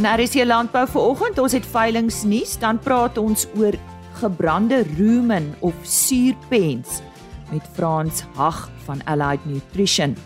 Is 0.00 0.32
hier 0.32 0.46
landbou 0.46 0.86
vanoggend. 0.88 1.38
Ons 1.38 1.52
het 1.52 1.66
veilingnuus, 1.66 2.54
dan 2.58 2.78
praat 2.80 3.18
ons 3.20 3.46
oor 3.58 3.76
gebrande 4.16 4.82
rumen 4.96 5.54
of 5.60 5.74
suurpens 5.82 7.02
met 7.50 7.68
Frans 7.74 8.22
Hag 8.34 8.70
van 8.86 9.04
Allied 9.04 9.44
Nutrition. 9.44 10.16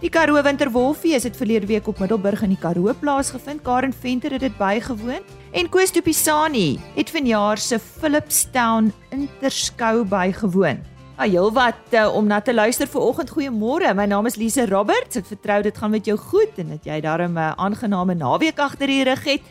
Die 0.00 0.10
Karoo 0.10 0.42
Winterwolfie 0.42 1.14
is 1.14 1.26
dit 1.26 1.36
verlede 1.36 1.66
week 1.66 1.88
op 1.90 1.98
Middelburg 1.98 2.42
in 2.42 2.54
die 2.54 2.60
Karoo 2.60 2.94
plaasgevind. 3.00 3.62
Karen 3.62 3.92
Venter 3.92 4.30
het 4.30 4.46
dit 4.46 4.56
bygewoon 4.56 5.26
en 5.50 5.68
Koos 5.68 5.92
Du 5.92 6.02
Pisani 6.02 6.78
het 6.94 7.10
vanjaar 7.10 7.58
se 7.58 7.78
Philipstown 7.78 8.92
Interskou 9.10 10.04
bygewoon. 10.04 10.89
Ja, 11.20 11.26
heel 11.28 11.52
wat 11.52 11.74
uh, 11.90 12.14
om 12.16 12.26
na 12.26 12.40
te 12.40 12.54
luister 12.54 12.88
vir 12.88 13.00
oggend. 13.04 13.30
Goeiemôre. 13.30 13.90
My 13.92 14.06
naam 14.08 14.24
is 14.24 14.38
Lise 14.40 14.64
Roberts. 14.70 15.18
Ek 15.20 15.26
vertrou 15.28 15.58
dit 15.66 15.76
gaan 15.76 15.90
met 15.92 16.06
jou 16.08 16.14
goed 16.16 16.56
en 16.62 16.70
dat 16.72 16.86
jy 16.88 16.96
daarmee 17.04 17.50
'n 17.50 17.60
aangename 17.60 18.14
naweek 18.14 18.56
agter 18.58 18.88
die 18.88 19.04
rug 19.04 19.24
het. 19.24 19.42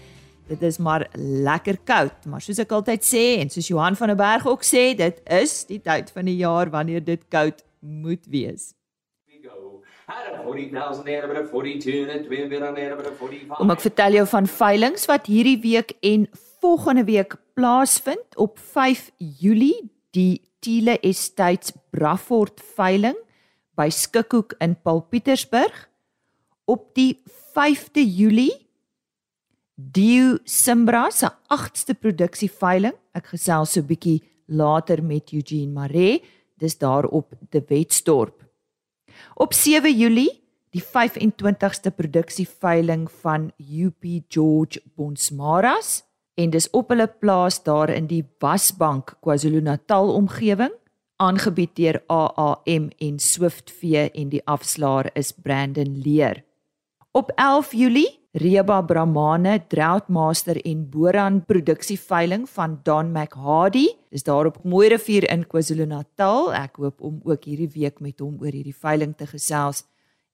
Dit 0.47 0.63
is 0.65 0.79
maar 0.81 1.05
lekker 1.13 1.77
koud, 1.85 2.25
maar 2.25 2.41
soos 2.41 2.57
ek 2.57 2.71
altyd 2.71 3.05
sê 3.05 3.37
en 3.37 3.53
soos 3.53 3.67
Johan 3.67 3.95
van 3.95 4.07
der 4.07 4.17
Berg 4.17 4.47
ook 4.47 4.63
sê, 4.65 4.97
dit 4.97 5.21
is 5.29 5.65
die 5.65 5.81
tyd 5.81 6.09
van 6.11 6.25
die 6.25 6.37
jaar 6.37 6.69
wanneer 6.69 7.03
dit 7.03 7.21
koud 7.29 7.61
moet 7.79 8.25
wees. 8.25 8.73
Om 13.59 13.69
ek 13.69 13.81
vertel 13.81 14.11
jou 14.11 14.27
van 14.27 14.47
veilinge 14.47 15.05
wat 15.05 15.25
hierdie 15.25 15.61
week 15.61 15.93
en 16.01 16.29
volgende 16.59 17.03
week 17.03 17.35
plaasvind 17.53 18.37
op 18.37 18.57
5 18.57 19.11
Julie 19.17 19.91
die 20.09 20.48
Tiele 20.59 20.97
Estates 21.03 21.73
Braford 21.91 22.59
veiling 22.75 23.17
by 23.75 23.89
Skikhoek 23.89 24.57
in 24.59 24.75
Paul 24.81 25.01
Pietersburg 25.07 25.87
op 26.65 26.91
die 26.95 27.21
5de 27.55 28.03
Julie. 28.03 28.53
Dio 29.75 30.37
Simbra 30.43 31.07
se 31.11 31.29
8ste 31.55 31.95
produksieveiling. 31.95 32.93
Ek 33.15 33.31
gesels 33.31 33.73
so 33.73 33.81
'n 33.81 33.87
bietjie 33.87 34.21
later 34.47 35.01
met 35.01 35.31
Eugene 35.31 35.71
Maree. 35.71 36.21
Dis 36.57 36.77
daar 36.77 37.05
op 37.05 37.31
De 37.49 37.63
Wetstorp 37.67 38.49
Op 39.35 39.53
7 39.53 39.97
Julie, 39.97 40.41
die 40.69 40.83
25ste 40.83 41.91
produksieveiling 41.95 43.07
van 43.21 43.51
UP 43.57 44.05
George 44.27 44.81
Bonsmaras 44.95 46.03
en 46.39 46.53
dis 46.53 46.69
op 46.71 46.93
hulle 46.93 47.07
plaas 47.19 47.59
daar 47.65 47.91
in 47.91 48.07
die 48.07 48.23
Wasbank 48.39 49.17
KwaZulu-Natal 49.25 50.13
omgewing, 50.15 50.71
aangebied 51.19 51.73
deur 51.75 51.99
AAM 52.07 52.87
en 52.97 53.19
Swiftvee 53.19 54.07
en 54.15 54.31
die 54.31 54.43
afslaer 54.47 55.11
is 55.19 55.33
Brandon 55.35 55.97
Leer. 56.05 56.43
Op 57.11 57.33
11 57.35 57.73
Julie 57.73 58.19
Reba 58.31 58.81
Brahmane 58.85 59.57
Droughtmaster 59.67 60.59
en 60.61 60.83
Boran 60.89 61.41
produksieveiling 61.45 62.45
van 62.49 62.79
Don 62.83 63.11
McHardy. 63.11 63.87
Dis 64.09 64.23
daar 64.23 64.45
op 64.45 64.63
Mooirivier 64.63 65.25
in 65.33 65.47
KwaZulu-Natal. 65.47 66.53
Ek 66.53 66.77
hoop 66.77 67.01
om 67.01 67.17
ook 67.25 67.49
hierdie 67.49 67.71
week 67.73 67.99
met 67.99 68.21
hom 68.21 68.37
oor 68.39 68.53
hierdie 68.53 68.75
veiling 68.75 69.17
te 69.17 69.25
gesels. 69.27 69.83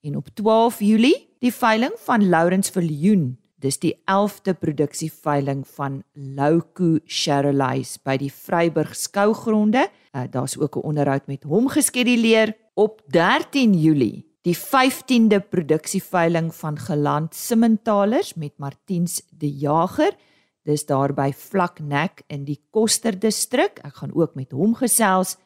En 0.03 0.19
op 0.19 0.27
12 0.35 0.83
Julie, 0.83 1.15
die 1.39 1.53
veiling 1.55 1.95
van 2.03 2.29
Lawrence 2.29 2.71
Viljoen. 2.75 3.37
Dis 3.55 3.77
die 3.79 3.93
11de 4.11 4.53
produksieveiling 4.59 5.63
van 5.77 6.01
Louku 6.13 6.99
Charolais 7.05 7.95
by 8.03 8.17
die 8.19 8.31
Vryburg 8.31 8.95
skougronde. 8.99 9.87
Uh, 10.11 10.25
Daar's 10.31 10.57
ook 10.57 10.75
'n 10.75 10.83
onderhoud 10.83 11.27
met 11.27 11.43
hom 11.43 11.69
geskeduleer 11.69 12.55
op 12.73 13.01
13 13.07 13.73
Julie 13.73 14.25
die 14.41 14.57
15de 14.57 15.39
produksieveiling 15.49 16.55
van 16.55 16.77
Geland 16.77 17.35
Simmentalers 17.35 18.33
met 18.33 18.53
Martiens 18.57 19.21
de 19.29 19.49
Jager. 19.49 20.15
Dis 20.63 20.85
daar 20.85 21.13
by 21.13 21.31
Vlaknek 21.33 22.21
in 22.27 22.43
die 22.43 22.59
Koster 22.69 23.19
distrik. 23.19 23.79
Ek 23.83 23.95
gaan 23.95 24.13
ook 24.13 24.35
met 24.35 24.51
hom 24.51 24.75
gesels. 24.75 25.37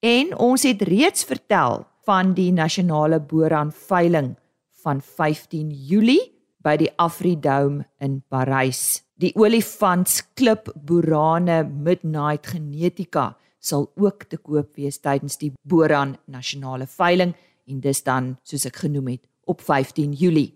En 0.00 0.36
ons 0.36 0.62
het 0.62 0.82
reeds 0.82 1.24
vertel 1.24 1.86
van 2.04 2.34
die 2.34 2.52
nasionale 2.52 3.20
boran 3.20 3.72
veiling 3.72 4.34
van 4.82 5.00
15 5.00 5.70
Julie 5.70 6.33
by 6.64 6.78
die 6.80 6.90
Afridome 6.98 7.84
in 8.00 8.22
Parys. 8.32 9.02
Die 9.20 9.32
olifantsklip 9.36 10.72
borane 10.74 11.62
Midnight 11.64 12.48
Genetika 12.50 13.34
sal 13.64 13.86
ook 14.00 14.26
te 14.28 14.38
koop 14.40 14.74
wees 14.76 14.98
tydens 15.00 15.38
die 15.40 15.52
boran 15.62 16.16
nasionale 16.26 16.88
veiling 16.90 17.32
en 17.70 17.80
dis 17.84 18.02
dan 18.04 18.34
soos 18.44 18.66
ek 18.68 18.82
genoem 18.84 19.14
het 19.14 19.24
op 19.48 19.62
15 19.64 20.12
Julie. 20.18 20.50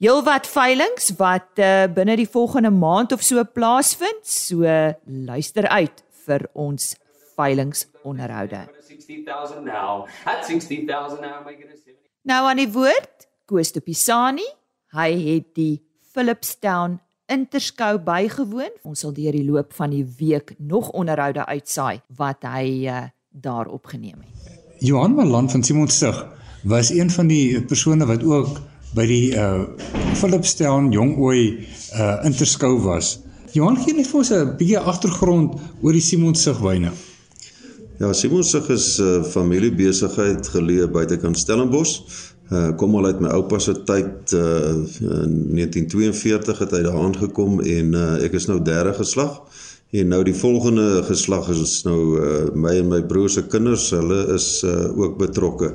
Heelwat 0.00 0.48
veilinge 0.48 1.14
wat 1.18 1.60
uh, 1.60 1.84
binne 1.92 2.16
die 2.16 2.28
volgende 2.28 2.72
maand 2.72 3.12
of 3.12 3.24
so 3.24 3.44
plaasvind, 3.44 4.24
so 4.24 4.64
luister 5.04 5.68
uit 5.68 6.04
vir 6.24 6.46
ons 6.56 6.94
veilingsonderhoude. 7.36 8.64
Nou 12.24 12.40
aan 12.48 12.60
die 12.60 12.70
woord 12.72 13.28
Koos 13.50 13.72
de 13.74 13.80
Pisani, 13.82 14.46
hy 14.96 15.10
het 15.26 15.54
die 15.54 15.82
Philipstown 16.12 16.98
Interskou 17.30 18.00
bygewoon. 18.02 18.72
Ons 18.82 19.04
sal 19.04 19.14
deur 19.14 19.36
die 19.36 19.46
loop 19.46 19.74
van 19.78 19.92
die 19.94 20.04
week 20.18 20.56
nog 20.58 20.90
onderhoude 20.90 21.46
uitsaai 21.46 22.00
wat 22.18 22.42
hy 22.42 22.64
uh, 22.90 23.04
daar 23.30 23.70
opgeneem 23.70 24.18
het. 24.24 24.58
Johan 24.82 25.14
Malan 25.14 25.50
van 25.50 25.62
Simonsig 25.62 26.18
was 26.62 26.90
een 26.90 27.10
van 27.10 27.30
die 27.30 27.62
persone 27.62 28.06
wat 28.06 28.24
ook 28.24 28.58
by 28.96 29.06
die 29.06 29.34
uh 29.38 29.62
Philipstown 30.18 30.90
Jongooi 30.90 31.68
uh 31.94 32.24
interskou 32.26 32.80
was. 32.82 33.20
Johan 33.54 33.78
gee 33.78 33.94
net 33.94 34.10
vir 34.10 34.18
ons 34.18 34.32
'n 34.34 34.56
bietjie 34.58 34.78
agtergrond 34.78 35.54
oor 35.82 35.92
die 35.92 36.02
Simonsig 36.02 36.58
wyne. 36.58 36.90
Ja, 38.00 38.12
Simonsig 38.12 38.68
is 38.68 38.98
'n 38.98 39.20
uh, 39.20 39.24
familiebesigheid 39.24 40.48
geleë 40.48 40.88
buitekant 40.90 41.38
Stellenbosch. 41.38 42.00
Uh 42.50 42.72
kom 42.76 42.96
al 42.98 43.06
uit 43.06 43.20
my 43.22 43.28
oupa 43.36 43.58
se 43.62 43.76
tyd 43.86 44.32
uh 44.34 44.74
in 45.22 45.34
1942 45.54 46.58
het 46.64 46.72
hy 46.74 46.82
daar 46.82 46.98
aangekom 46.98 47.60
en 47.60 47.94
uh 47.94 48.24
ek 48.26 48.34
is 48.38 48.48
nou 48.50 48.58
derde 48.62 48.94
geslag. 48.98 49.40
En 49.90 50.08
nou 50.08 50.20
die 50.22 50.34
volgende 50.34 51.02
geslag 51.02 51.48
is 51.50 51.80
nou 51.82 52.00
uh, 52.14 52.44
my 52.54 52.76
en 52.78 52.92
my 52.92 53.00
broer 53.10 53.30
se 53.30 53.42
kinders, 53.50 53.88
hulle 53.90 54.20
is 54.36 54.62
uh, 54.62 54.86
ook 54.94 55.18
betrokke. 55.18 55.74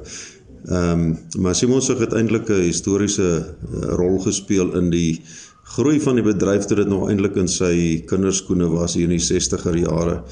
Ehm 0.65 1.01
um, 1.01 1.17
maar 1.43 1.55
Simonsig 1.55 1.99
het 1.99 2.13
eintlik 2.13 2.49
'n 2.49 2.63
historiese 2.63 3.27
uh, 3.33 3.81
rol 3.99 4.19
gespeel 4.19 4.71
in 4.79 4.89
die 4.89 5.21
groei 5.75 5.99
van 5.99 6.15
die 6.15 6.23
bedryf 6.23 6.65
toe 6.65 6.77
dit 6.77 6.87
nog 6.87 7.09
eintlik 7.09 7.35
in 7.35 7.47
sy 7.47 8.03
kinderskoene 8.07 8.67
was 8.69 8.95
hier 8.95 9.09
in 9.09 9.17
die 9.17 9.27
60er 9.27 9.77
jare 9.77 10.23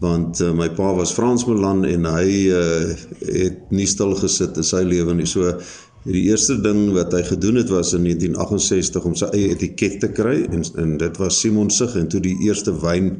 want 0.00 0.40
uh, 0.40 0.52
my 0.54 0.68
pa 0.70 0.92
was 0.94 1.12
Fransman 1.12 1.84
en 1.84 2.04
hy 2.04 2.28
uh, 2.54 2.94
het 3.26 3.70
nie 3.74 3.86
stil 3.86 4.14
gesit 4.14 4.56
in 4.56 4.66
sy 4.66 4.82
lewe 4.86 5.14
nie. 5.14 5.26
So 5.26 5.58
Die 6.08 6.22
eerste 6.30 6.54
ding 6.64 6.86
wat 6.96 7.12
hy 7.12 7.20
gedoen 7.26 7.58
het 7.60 7.68
was 7.68 7.90
in 7.92 8.06
1968 8.06 9.04
om 9.04 9.16
sy 9.18 9.26
eie 9.36 9.50
etiket 9.52 9.98
te 10.00 10.08
kry 10.08 10.38
en 10.46 10.64
en 10.80 10.94
dit 11.02 11.18
was 11.20 11.40
Simon 11.42 11.68
Sig 11.70 11.98
en 12.00 12.08
toe 12.08 12.22
die 12.24 12.36
eerste 12.46 12.72
wyn 12.80 13.10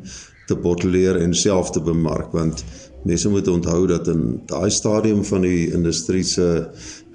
te 0.49 0.57
botteleer 0.57 1.19
en 1.21 1.35
self 1.37 1.75
te 1.75 1.83
bemark 1.85 2.33
want 2.33 2.65
mense 3.09 3.31
moet 3.33 3.49
onthou 3.49 3.87
dat 3.89 4.09
in 4.13 4.41
daai 4.51 4.71
stadium 4.71 5.25
van 5.25 5.47
die 5.47 5.71
industrie 5.73 6.25
se 6.25 6.49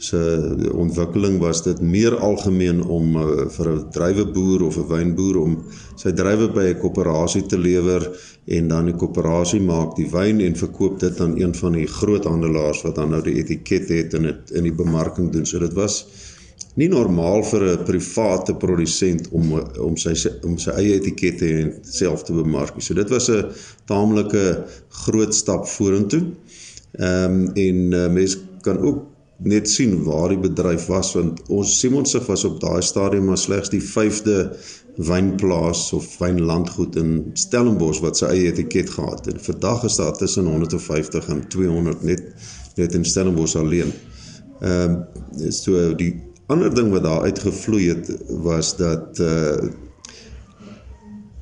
se 0.03 0.19
ontwikkeling 0.73 1.37
was 1.39 1.61
dit 1.63 1.79
meer 1.81 2.15
algemeen 2.17 2.81
om 2.83 3.15
uh, 3.15 3.25
vir 3.55 3.69
'n 3.71 3.85
druiweboer 3.95 4.65
of 4.67 4.77
'n 4.77 4.87
wynboer 4.89 5.37
om 5.39 5.53
sy 5.95 6.11
druiwe 6.11 6.49
by 6.57 6.65
'n 6.71 6.79
koöperasie 6.81 7.45
te 7.45 7.57
lewer 7.57 8.09
en 8.57 8.67
dan 8.67 8.85
die 8.85 8.97
koöperasie 8.99 9.61
maak 9.61 9.95
die 9.95 10.09
wyn 10.11 10.41
en 10.41 10.55
verkoop 10.55 10.99
dit 10.99 11.19
aan 11.21 11.37
een 11.39 11.55
van 11.55 11.77
die 11.79 11.87
groothandelaars 11.87 12.83
wat 12.83 12.95
dan 12.95 13.09
nou 13.09 13.21
die 13.23 13.37
etiket 13.39 13.87
het 13.89 14.13
en 14.13 14.23
dit 14.23 14.51
in 14.51 14.63
die 14.63 14.75
bemarking 14.83 15.31
doen. 15.31 15.45
So 15.45 15.59
dit 15.59 15.73
was 15.73 16.05
nie 16.79 16.89
normaal 16.89 17.43
vir 17.45 17.63
'n 17.71 17.85
private 17.85 18.55
produsent 18.55 19.29
om 19.31 19.53
om 19.79 19.97
sy 19.97 20.13
om 20.43 20.57
sy 20.57 20.71
eie 20.71 20.95
etikette 20.97 21.49
en 21.61 21.73
self 21.81 22.23
te 22.23 22.33
bemark. 22.33 22.81
So 22.81 22.93
dit 22.93 23.09
was 23.09 23.29
'n 23.29 23.51
taamlike 23.85 24.65
groot 24.89 25.35
stap 25.35 25.67
vorentoe. 25.67 26.23
Ehm 26.99 27.31
um, 27.31 27.51
en 27.53 27.93
uh, 27.93 28.09
mense 28.09 28.37
kan 28.61 28.77
ook 28.77 29.05
net 29.37 29.69
sien 29.69 30.03
waar 30.03 30.29
die 30.29 30.39
bedryf 30.39 30.85
was 30.87 31.13
want 31.13 31.41
ons 31.49 31.79
Simonsig 31.79 32.25
was 32.25 32.43
op 32.43 32.59
daai 32.61 32.81
stadium 32.81 33.25
maar 33.25 33.37
slegs 33.37 33.69
die 33.69 33.81
5de 33.81 34.55
wynplaas 34.95 35.93
of 35.93 36.05
wynlandgoed 36.19 36.95
in 36.95 37.31
Stellenbosch 37.33 38.01
wat 38.01 38.17
sy 38.17 38.25
eie 38.25 38.51
etiket 38.51 38.89
gehad 38.89 39.25
het. 39.25 39.41
Vandag 39.41 39.83
is 39.83 39.95
daar 39.95 40.13
tussen 40.17 40.45
150 40.45 41.29
en 41.29 41.47
200 41.47 42.03
net 42.03 42.23
net 42.75 42.93
in 42.93 43.05
Stellenbosch 43.05 43.55
alleen. 43.55 43.91
Ehm 44.61 45.01
uh, 45.39 45.49
so 45.49 45.95
die 45.95 46.32
ander 46.47 46.73
ding 46.75 46.91
wat 46.91 47.03
daar 47.03 47.21
uitgevloei 47.29 47.87
het 47.89 48.11
was 48.43 48.75
dat 48.77 49.19
uh 49.19 49.71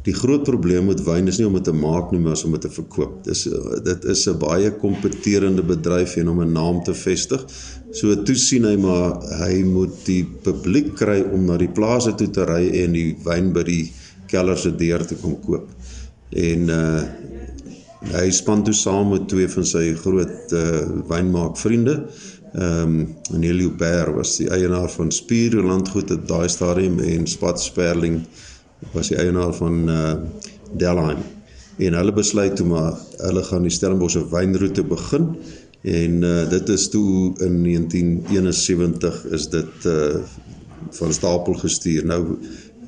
die 0.02 0.14
groot 0.18 0.42
probleem 0.44 0.88
met 0.90 1.04
wyn 1.06 1.30
is 1.30 1.38
nie 1.38 1.46
om 1.46 1.54
dit 1.60 1.68
te 1.68 1.74
maak 1.78 2.10
nie, 2.10 2.20
maar 2.20 2.40
om 2.46 2.56
dit 2.56 2.64
te 2.66 2.72
verkoop. 2.74 3.20
Dis 3.28 3.44
dit 3.86 4.06
is 4.14 4.24
'n 4.28 4.38
baie 4.42 4.72
kompeterende 4.72 5.62
bedryf 5.62 6.16
en 6.18 6.30
om 6.30 6.42
'n 6.42 6.52
naam 6.52 6.84
te 6.84 6.94
vestig. 6.94 7.46
So 7.92 8.24
toe 8.24 8.36
sien 8.36 8.64
hy 8.66 8.76
maar 8.78 9.22
hy 9.44 9.64
moet 9.64 10.06
die 10.06 10.26
publiek 10.26 10.96
kry 10.96 11.22
om 11.22 11.46
na 11.46 11.58
die 11.58 11.70
plase 11.70 12.16
toe 12.16 12.30
te 12.30 12.46
ry 12.46 12.70
en 12.84 12.92
die 12.94 13.16
wyn 13.24 13.54
by 13.54 13.64
die 13.64 13.92
keller 14.28 14.58
se 14.58 14.76
deur 14.76 15.06
te 15.06 15.16
kom 15.16 15.38
koop. 15.42 15.70
En 16.30 16.70
uh 16.70 17.04
hy 18.02 18.32
span 18.32 18.64
toe 18.64 18.74
saam 18.74 19.12
met 19.12 19.28
twee 19.30 19.48
van 19.48 19.66
sy 19.66 19.94
groot 19.94 20.54
uh 20.58 20.82
wynmaak 21.08 21.58
vriende 21.58 22.08
Ehm 22.52 23.00
um, 23.00 23.40
Neil 23.40 23.60
Huber 23.64 24.14
was 24.16 24.36
die 24.36 24.50
eienaar 24.52 24.90
van 24.92 25.12
Spier 25.12 25.54
Landgoed 25.64 26.12
op 26.12 26.28
daai 26.28 26.50
stadium 26.50 27.00
en 27.00 27.28
Spat 27.28 27.62
Sperling 27.64 28.26
was 28.92 29.08
die 29.08 29.18
eienaar 29.18 29.54
van 29.56 29.90
uh 29.90 30.14
Delheim. 30.76 31.22
En 31.78 31.94
hulle 31.94 32.14
besluit 32.14 32.56
toe 32.56 32.68
maar 32.68 32.98
hulle 33.24 33.44
gaan 33.44 33.64
die 33.64 33.72
Stellenbosch 33.72 34.20
wynroete 34.34 34.84
begin 34.84 35.30
en 35.82 36.24
uh 36.28 36.50
dit 36.50 36.70
is 36.76 36.90
toe 36.92 37.32
in 37.40 37.64
1971 37.64 39.24
is 39.32 39.48
dit 39.50 39.88
uh 39.88 40.20
van 40.92 41.14
stapel 41.14 41.54
gestuur. 41.54 42.06
Nou 42.06 42.36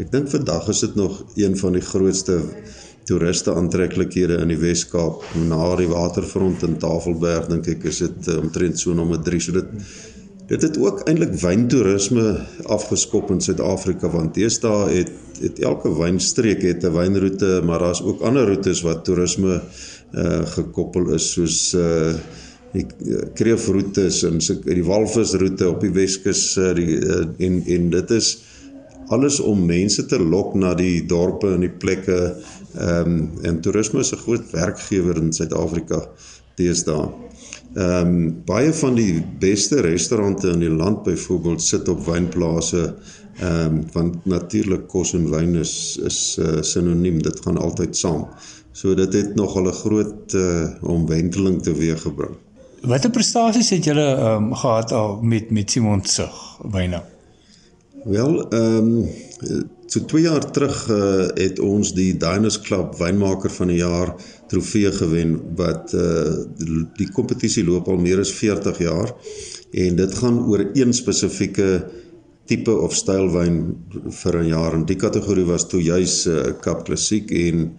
ek 0.04 0.12
dink 0.12 0.28
vandag 0.28 0.68
is 0.68 0.84
dit 0.84 0.96
nog 1.00 1.24
een 1.40 1.56
van 1.58 1.80
die 1.80 1.88
grootste 1.88 2.42
toeriste 3.08 3.54
aantreklikhede 3.54 4.40
in 4.44 4.52
die 4.54 4.60
Wes-Kaap 4.62 5.24
na 5.50 5.76
die 5.80 5.90
waterfront 5.92 6.64
in 6.68 6.78
Tafelberg 6.82 7.50
dink 7.52 7.68
ek 7.76 7.88
is 7.92 8.02
dit 8.06 8.32
uh, 8.32 8.40
omtrent 8.44 8.80
so 8.80 8.96
nommer 8.98 9.22
3 9.24 9.42
so 9.44 9.56
dit 9.60 9.74
dit 10.48 10.62
het 10.62 10.78
ook 10.78 11.06
eintlik 11.08 11.34
wyntoerisme 11.40 12.26
afgeskop 12.76 13.32
in 13.32 13.42
Suid-Afrika 13.42 14.12
want 14.12 14.36
deesdae 14.36 14.90
het 14.92 15.12
het 15.42 15.60
elke 15.66 15.92
wynstreek 15.98 16.62
het 16.64 16.84
'n 16.84 16.94
wynroete 16.94 17.62
maar 17.66 17.80
daar's 17.80 18.04
ook 18.04 18.22
ander 18.22 18.48
roetes 18.48 18.84
wat 18.86 19.06
toerisme 19.06 19.62
uh, 20.14 20.46
gekoppel 20.56 21.14
is 21.16 21.32
soos 21.32 21.74
uh, 21.74 22.14
die 22.74 22.86
kreefroetes 23.34 24.24
en 24.24 24.42
so 24.42 24.56
die 24.66 24.86
walvisroete 24.86 25.70
op 25.70 25.82
die 25.82 25.94
Weskus 25.94 26.58
uh, 26.58 26.74
die 26.78 26.98
uh, 26.98 27.26
en 27.38 27.64
en 27.66 27.90
dit 27.90 28.12
is 28.12 28.38
alles 29.08 29.40
om 29.40 29.66
mense 29.66 30.06
te 30.06 30.20
lok 30.20 30.54
na 30.56 30.74
die 30.74 31.06
dorpe 31.06 31.54
en 31.54 31.60
die 31.60 31.70
plekke 31.70 32.36
Ehm 32.74 33.10
um, 33.10 33.32
en 33.42 33.62
toerisme 33.62 34.00
is 34.00 34.12
'n 34.14 34.18
groot 34.18 34.52
werkgewer 34.52 35.18
in 35.18 35.34
Suid-Afrika 35.34 36.08
deesdae. 36.56 37.10
Ehm 37.74 38.08
um, 38.08 38.42
baie 38.46 38.74
van 38.74 38.96
die 38.96 39.24
beste 39.40 39.82
restaurante 39.82 40.48
in 40.48 40.60
die 40.60 40.70
land 40.70 41.04
byvoorbeeld 41.04 41.62
sit 41.62 41.88
op 41.88 42.06
wynplase 42.06 42.96
ehm 43.40 43.66
um, 43.66 43.86
want 43.92 44.26
natuurlik 44.26 44.88
kos 44.88 45.14
en 45.14 45.30
wyn 45.30 45.56
is 45.56 46.00
is 46.06 46.38
uh, 46.40 46.62
sinoniem, 46.62 47.22
dit 47.22 47.40
gaan 47.40 47.58
altyd 47.58 47.98
saam. 47.98 48.28
So 48.72 48.96
dit 48.96 49.14
het 49.14 49.36
nog 49.36 49.60
'n 49.62 49.72
groot 49.72 50.34
uh, 50.34 50.68
omwenteling 50.82 51.62
teweeggebring. 51.62 52.36
Watter 52.82 53.10
prestasies 53.10 53.70
het 53.70 53.84
julle 53.84 54.16
ehm 54.16 54.44
um, 54.44 54.54
gehad 54.54 54.92
al 54.92 55.22
met 55.22 55.52
met 55.52 55.72
Simon 55.72 56.06
se 56.06 56.28
wyne? 56.72 57.13
Wel, 58.04 58.50
ehm 58.50 58.88
um, 58.88 59.08
So 59.94 60.06
2 60.06 60.22
jaar 60.22 60.52
terug 60.52 60.90
uh, 60.90 61.28
het 61.38 61.60
ons 61.60 61.92
die 61.94 62.16
Diners 62.18 62.56
Club 62.66 62.96
wynmaker 62.98 63.52
van 63.54 63.70
die 63.70 63.78
jaar 63.78 64.16
trofee 64.50 64.90
gewen 64.92 65.36
wat 65.60 65.94
uh, 65.94 66.32
die 66.98 67.10
kompetisie 67.14 67.62
loop 67.68 67.92
al 67.94 68.02
meer 68.02 68.24
as 68.24 68.32
40 68.34 68.80
jaar 68.82 69.14
en 69.86 70.00
dit 70.00 70.16
gaan 70.18 70.40
oor 70.50 70.64
een 70.74 70.96
spesifieke 70.98 71.68
tipe 72.50 72.74
of 72.74 72.96
styl 72.98 73.30
wyn 73.36 73.60
vir 74.24 74.40
'n 74.42 74.50
jaar 74.50 74.80
en 74.80 74.88
die 74.90 74.98
kategorie 74.98 75.46
was 75.46 75.68
toe 75.70 75.84
juis 75.84 76.26
uh, 76.26 76.58
Kap 76.66 76.86
Klassiek 76.90 77.30
en 77.32 77.70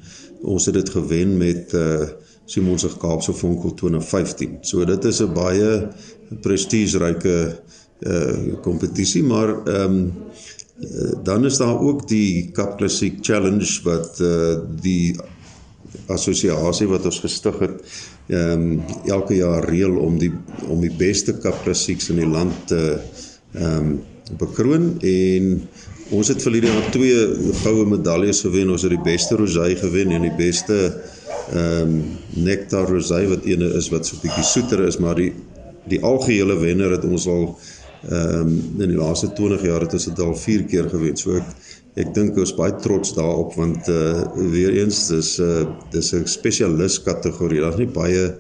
ons 0.43 0.71
het 0.71 0.79
dit 0.79 0.95
gewen 0.95 1.35
met 1.39 1.75
uh, 1.75 2.07
Simon 2.47 2.79
se 2.79 2.89
Kaapse 3.01 3.33
Vonkel 3.33 3.75
2015. 3.75 4.59
So 4.61 4.85
dit 4.85 5.05
is 5.05 5.21
'n 5.21 5.35
baie 5.35 5.89
prestigeryke 6.43 7.59
uh 8.05 8.61
kompetisie 8.63 9.25
maar 9.25 9.49
ehm 9.65 9.93
um, 9.93 10.13
Eh, 10.81 11.13
dan 11.23 11.45
is 11.45 11.57
daar 11.57 11.81
ook 11.81 12.09
die 12.09 12.51
Cup 12.51 12.77
Classic 12.77 13.15
Challenge 13.21 13.81
wat 13.83 14.19
uh 14.21 14.57
die 14.83 15.15
assosiasie 16.11 16.89
wat 16.91 17.05
ons 17.07 17.21
gestig 17.23 17.59
het 17.63 17.77
ehm 18.27 18.65
um, 18.65 18.83
elke 19.07 19.37
jaar 19.37 19.69
reël 19.71 19.95
om 19.97 20.19
die 20.19 20.33
om 20.67 20.81
die 20.83 20.93
beste 20.99 21.37
Cup 21.39 21.63
Classics 21.63 22.11
in 22.11 22.19
die 22.19 22.27
land 22.27 22.67
te 22.67 22.99
ehm 23.53 23.77
um, 23.77 24.03
bekroon. 24.39 24.97
En 24.99 25.69
ons 26.11 26.29
het 26.29 26.43
verlede 26.43 26.73
jaar 26.73 26.91
twee 26.91 27.53
goue 27.63 27.87
medaljes 27.87 28.41
gewen. 28.41 28.71
Ons 28.71 28.83
het 28.83 28.97
die 28.97 29.05
beste 29.05 29.37
rosé 29.37 29.77
gewen 29.79 30.11
en 30.11 30.27
die 30.27 30.37
beste 30.37 30.81
ehm 31.53 31.81
um, 31.87 31.97
nectar 32.35 32.91
rosé 32.91 33.23
wat 33.31 33.47
ene 33.47 33.71
is 33.79 33.93
wat 33.95 34.07
so 34.07 34.17
'n 34.17 34.27
bietjie 34.27 34.49
soeter 34.51 34.87
is 34.89 34.99
maar 34.99 35.15
die 35.15 35.33
die 35.87 36.03
algehele 36.03 36.59
wenner 36.59 36.91
het 36.97 37.05
ons 37.05 37.27
al 37.29 37.59
Ehm 38.11 38.41
um, 38.41 38.83
in 38.83 38.91
die 38.91 38.99
laaste 38.99 39.33
20 39.33 39.63
jaar 39.65 39.81
het 39.81 39.93
ons 39.97 40.05
dit 40.11 40.21
al 40.21 40.35
4 40.37 40.65
keer 40.69 40.89
gewen. 40.93 41.17
So 41.17 41.39
ek 41.39 41.47
ek 42.03 42.11
dink 42.15 42.37
ons 42.43 42.53
baie 42.59 42.75
trots 42.85 43.15
daarop 43.17 43.55
want 43.57 43.89
eh 43.89 43.95
uh, 43.95 44.51
weer 44.53 44.75
eens 44.81 45.07
dis 45.09 45.39
'n 45.39 45.45
uh, 45.45 45.67
dis 45.91 46.13
'n 46.13 46.27
spesialis 46.27 47.03
kategorie. 47.03 47.61
Daar's 47.61 47.81
nie 47.81 47.89
baie 47.89 48.35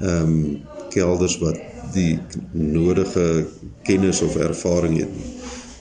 ehm 0.00 0.22
um, 0.22 0.60
kelders 0.90 1.38
wat 1.38 1.58
die 1.94 2.18
nodige 2.52 3.46
kennis 3.82 4.22
of 4.22 4.36
ervaring 4.36 4.98
het. 4.98 5.12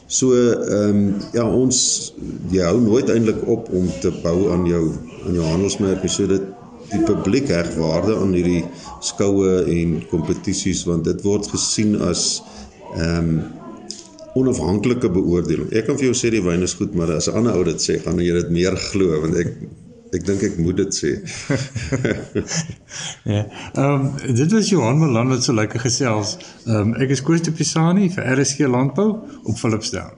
So 0.07 0.33
ehm 0.33 0.89
um, 0.89 1.15
ja 1.33 1.45
ons 1.45 2.13
jy 2.51 2.63
hou 2.65 2.81
nooit 2.81 3.09
eintlik 3.09 3.47
op 3.47 3.69
om 3.69 3.91
te 4.01 4.11
bou 4.23 4.51
aan 4.51 4.65
jou 4.65 4.85
aan 5.25 5.33
jou 5.33 5.45
handelsmerk 5.45 6.09
so 6.09 6.27
dit 6.27 6.41
die 6.89 7.03
publiek 7.05 7.49
heg 7.53 7.69
waarde 7.77 8.15
aan 8.17 8.33
hierdie 8.33 8.63
skoue 9.05 9.65
en 9.69 9.99
kompetisies 10.09 10.81
want 10.89 11.05
dit 11.05 11.21
word 11.21 11.47
gesien 11.51 11.93
as 12.01 12.41
ehm 12.95 13.29
um, 13.29 13.57
onafhanklike 14.37 15.09
beoordeling. 15.11 15.71
Ek 15.73 15.87
kan 15.89 15.97
vir 15.97 16.11
jou 16.11 16.15
sê 16.17 16.29
die 16.31 16.43
wyn 16.45 16.61
is 16.63 16.75
goed, 16.77 16.93
maar 16.95 17.11
as 17.15 17.27
'n 17.27 17.35
ander 17.39 17.57
ou 17.57 17.63
dit 17.63 17.81
sê, 17.81 17.97
gaan 18.03 18.19
jy 18.21 18.33
dit 18.33 18.49
meer 18.49 18.75
glo 18.77 19.21
want 19.21 19.35
ek 19.35 19.49
ek 20.13 20.25
dink 20.25 20.43
ek 20.43 20.57
moet 20.57 20.77
dit 20.77 20.95
sê. 20.95 21.11
ja. 23.33 23.43
Ehm 23.73 23.83
um, 23.83 24.35
dit 24.35 24.51
was 24.51 24.69
Johan 24.69 24.97
Malan 25.01 25.29
wat 25.29 25.43
so 25.43 25.53
lekker 25.53 25.79
gesels. 25.79 26.37
Ehm 26.65 26.93
um, 26.93 26.95
ek 27.01 27.09
is 27.09 27.21
Koos 27.21 27.41
de 27.41 27.51
Pisani 27.51 28.09
vir 28.09 28.25
RSG 28.37 28.67
Landbou 28.67 29.09
op 29.43 29.57
Philipsdale. 29.57 30.17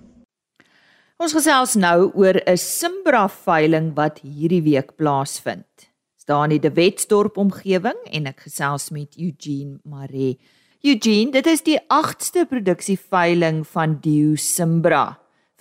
Ons 1.21 1.35
gesels 1.37 1.75
nou 1.75 2.09
oor 2.17 2.39
'n 2.45 2.57
Simbra 2.57 3.27
veiling 3.29 3.93
wat 3.95 4.23
hierdie 4.23 4.63
week 4.63 4.95
plaasvind. 4.95 5.89
Staan 6.17 6.51
in 6.51 6.61
die 6.61 6.71
Wetsdorp 6.73 7.37
omgewing 7.37 7.99
en 8.11 8.25
ek 8.25 8.47
gesels 8.47 8.89
met 8.89 9.17
Eugene 9.17 9.79
Maree. 9.83 10.39
Eugene, 10.81 11.29
dit 11.29 11.45
is 11.45 11.61
die 11.61 11.75
8ste 11.93 12.41
produksieveiling 12.49 13.59
van 13.69 13.99
Dio 14.01 14.31
Simbra. 14.33 15.03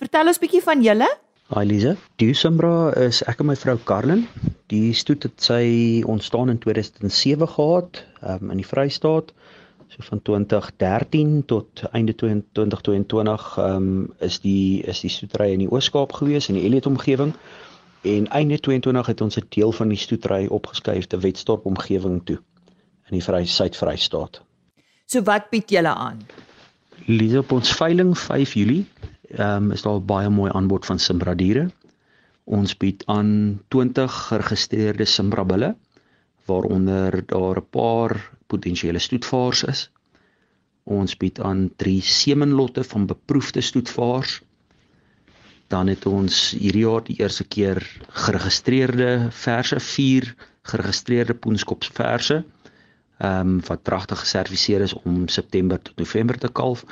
Vertel 0.01 0.31
ons 0.31 0.41
bietjie 0.41 0.63
van 0.65 0.81
julle. 0.81 1.05
Hi 1.53 1.61
Lise. 1.69 1.91
Dio 2.17 2.33
Simbra 2.33 2.89
is 2.97 3.19
ek 3.29 3.43
en 3.43 3.51
my 3.51 3.55
vrou 3.61 3.75
Karlin. 3.85 4.23
Die 4.73 4.95
stoet 4.97 5.29
het 5.29 5.45
sy 5.45 5.61
ontstaan 6.09 6.49
in 6.49 6.57
2007 6.65 7.51
gehad, 7.53 8.01
um, 8.25 8.49
in 8.49 8.63
die 8.63 8.65
Vrystaat. 8.65 9.29
So 9.93 10.09
van 10.09 10.25
2013 10.25 11.37
tot 11.45 11.85
einde 11.91 12.17
2022 12.17 13.47
ehm 13.61 13.77
um, 13.77 13.95
is 14.25 14.41
die 14.41 14.81
is 14.89 15.05
die 15.05 15.13
stoetery 15.21 15.51
in 15.53 15.67
die 15.67 15.69
Oos-Kaap 15.69 16.17
gewees 16.17 16.49
in 16.49 16.57
die 16.57 16.65
Elliot 16.65 16.89
omgewing. 16.89 17.37
En 18.09 18.31
einde 18.41 18.57
22 18.57 19.13
het 19.13 19.21
ons 19.21 19.37
'n 19.37 19.51
deel 19.53 19.71
van 19.71 19.93
die 19.93 20.01
stoetery 20.01 20.47
opgeskuif 20.49 21.05
te 21.05 21.21
Wetstorp 21.21 21.69
omgewing 21.69 22.23
toe 22.25 22.41
in 23.05 23.19
die 23.19 23.27
Vry 23.29 23.45
Suid-Vrystaat. 23.45 24.47
So 25.11 25.19
wat 25.27 25.49
bied 25.51 25.67
julle 25.73 25.91
aan? 25.91 26.21
Lees 27.11 27.33
op 27.35 27.49
ons 27.51 27.73
veiling 27.75 28.13
5 28.15 28.53
Julie. 28.55 28.83
Ehm 29.35 29.65
um, 29.65 29.71
is 29.75 29.81
daar 29.83 29.97
baie 30.11 30.29
mooi 30.31 30.51
aanbod 30.55 30.85
van 30.87 31.01
Simbra 31.03 31.33
diere. 31.35 31.65
Ons 32.47 32.77
bied 32.79 33.03
aan 33.11 33.31
20 33.75 34.19
geregistreerde 34.27 35.07
Simbra 35.13 35.43
bulle 35.49 35.73
waaronder 36.47 37.17
daar 37.33 37.59
'n 37.59 37.67
paar 37.77 38.15
potensiële 38.47 38.99
stoetvaars 38.99 39.63
is. 39.73 39.81
Ons 40.83 41.17
bied 41.17 41.43
aan 41.49 41.69
3 41.75 42.01
semenlotte 42.01 42.83
van 42.83 43.05
beproefde 43.05 43.61
stoetvaars. 43.61 44.41
Dan 45.67 45.87
het 45.87 46.05
ons 46.05 46.39
hierdie 46.51 46.87
jaar 46.87 47.03
die 47.03 47.19
eerste 47.19 47.43
keer 47.43 47.83
geregistreerde 48.07 49.27
verse 49.31 49.79
4 49.79 50.35
geregistreerde 50.61 51.33
poenskopsverse 51.33 52.43
ehm 53.21 53.39
um, 53.39 53.57
wat 53.67 53.83
pragtig 53.85 54.19
geserviseer 54.19 54.81
is 54.81 54.93
om 54.93 55.27
September 55.27 55.81
tot 55.81 55.97
November 55.97 56.37
te 56.37 56.49
kalf 56.51 56.85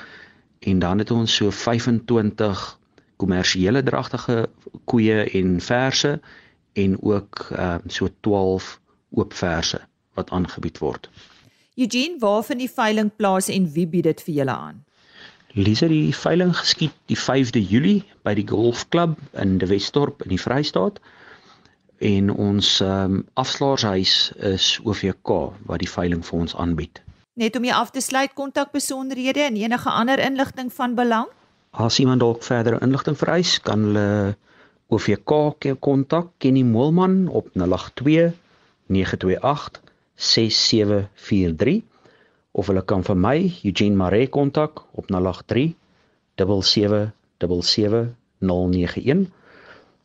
en 0.59 0.79
dan 0.79 0.97
het 1.01 1.11
ons 1.11 1.35
so 1.35 1.51
25 1.51 2.79
kommersiële 3.15 3.83
dragtige 3.83 4.49
koeie 4.83 5.23
en 5.23 5.57
verse 5.61 6.19
en 6.73 7.01
ook 7.01 7.47
ehm 7.51 7.81
um, 7.83 7.89
so 7.89 8.09
12 8.19 8.79
oop 9.09 9.33
verse 9.33 9.81
wat 10.13 10.29
aangebied 10.29 10.77
word. 10.77 11.09
Eugene, 11.75 12.19
waar 12.19 12.43
vind 12.43 12.59
die 12.59 12.71
veiling 12.71 13.09
plaas 13.15 13.47
en 13.47 13.71
wie 13.73 13.87
bied 13.87 14.03
dit 14.03 14.21
vir 14.21 14.33
julle 14.41 14.55
aan? 14.55 14.83
Lisa, 15.55 15.87
die 15.87 16.13
veiling 16.13 16.51
geskied 16.53 16.93
die 17.09 17.17
5de 17.17 17.61
Julie 17.71 18.03
by 18.27 18.35
die 18.37 18.45
Golfklub 18.47 19.15
in 19.33 19.57
De 19.57 19.69
Westorp 19.71 20.21
in 20.25 20.35
die 20.35 20.41
Vrystaat. 20.41 20.99
En 21.99 22.31
ons 22.31 22.79
ehm 22.81 23.13
um, 23.13 23.25
afslaershuis 23.33 24.31
is 24.55 24.79
OVK 24.83 25.29
wat 25.67 25.79
die 25.83 25.89
veiling 25.89 26.25
vir 26.25 26.39
ons 26.39 26.55
aanbied. 26.55 27.01
Net 27.39 27.55
om 27.55 27.63
jy 27.63 27.73
af 27.75 27.91
te 27.91 28.01
sluit 28.01 28.33
kontakbesonderhede 28.35 29.41
en 29.47 29.55
enige 29.55 29.89
ander 29.89 30.19
inligting 30.19 30.73
van 30.73 30.95
belang. 30.95 31.27
As 31.71 31.99
iemand 31.99 32.19
dalk 32.19 32.43
verdere 32.43 32.79
inligting 32.81 33.17
vereis, 33.17 33.61
kan 33.61 33.83
hulle 33.83 34.35
OVK 34.89 35.31
kontak 35.79 36.27
Kenny 36.37 36.63
Moelman 36.63 37.27
op 37.27 37.47
082 37.53 38.33
928 38.87 39.81
6743 40.15 41.83
of 42.51 42.67
hulle 42.67 42.83
kan 42.83 43.03
vir 43.07 43.15
my 43.15 43.53
Eugene 43.63 43.95
Mare 43.95 44.27
kontak 44.27 44.83
op 44.91 45.07
083 45.07 45.75
7770991. 46.39 49.31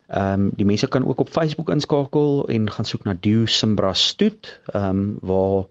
Ehm 0.06 0.40
um, 0.40 0.50
die 0.56 0.66
mense 0.68 0.88
kan 0.88 1.06
ook 1.06 1.20
op 1.20 1.28
Facebook 1.32 1.68
inskakel 1.73 2.49
en 2.49 2.70
gaan 2.70 2.84
soek 2.84 3.04
na 3.04 3.16
Dio 3.20 3.46
Simbra 3.46 3.92
Stoet, 3.94 4.61
ehm 4.73 4.88
um, 4.88 5.16
waar 5.20 5.64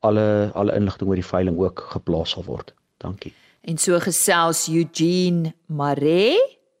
alle 0.00 0.50
alle 0.54 0.74
inligting 0.74 1.08
oor 1.08 1.20
die 1.20 1.26
veiling 1.26 1.58
ook 1.58 1.86
geplaas 1.92 2.30
sal 2.30 2.44
word. 2.44 2.74
Dankie. 2.96 3.32
En 3.60 3.78
so 3.78 3.98
gesels 4.00 4.68
Eugene 4.68 5.52
Mare 5.66 6.36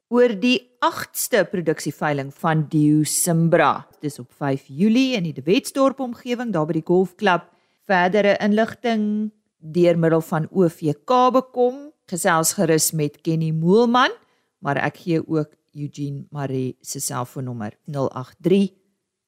oor 0.08 0.34
die 0.40 0.58
8ste 0.84 1.44
produksieveiling 1.50 2.32
van 2.40 2.66
Dio 2.68 3.04
Simbra. 3.08 3.86
Dis 4.00 4.18
op 4.18 4.32
5 4.36 4.68
Julie 4.68 5.14
in 5.16 5.24
die 5.24 5.32
De 5.32 5.42
Wetsdorp 5.44 6.00
omgewing 6.00 6.52
daar 6.52 6.66
by 6.68 6.76
die 6.78 6.86
golfklub. 6.86 7.48
Verdere 7.88 8.36
inligting 8.44 9.32
deur 9.58 9.98
middel 9.98 10.20
van 10.20 10.48
OVK 10.52 11.12
bekom. 11.32 11.90
Gesels 12.08 12.52
gerus 12.52 12.92
met 12.92 13.20
Kenny 13.24 13.50
Moelman, 13.50 14.12
maar 14.60 14.76
ek 14.76 15.00
gee 15.06 15.20
ook 15.24 15.52
Eugene 15.74 16.26
Marie 16.30 16.76
se 16.80 17.00
selfoonnommer 17.00 17.78
083 17.84 18.72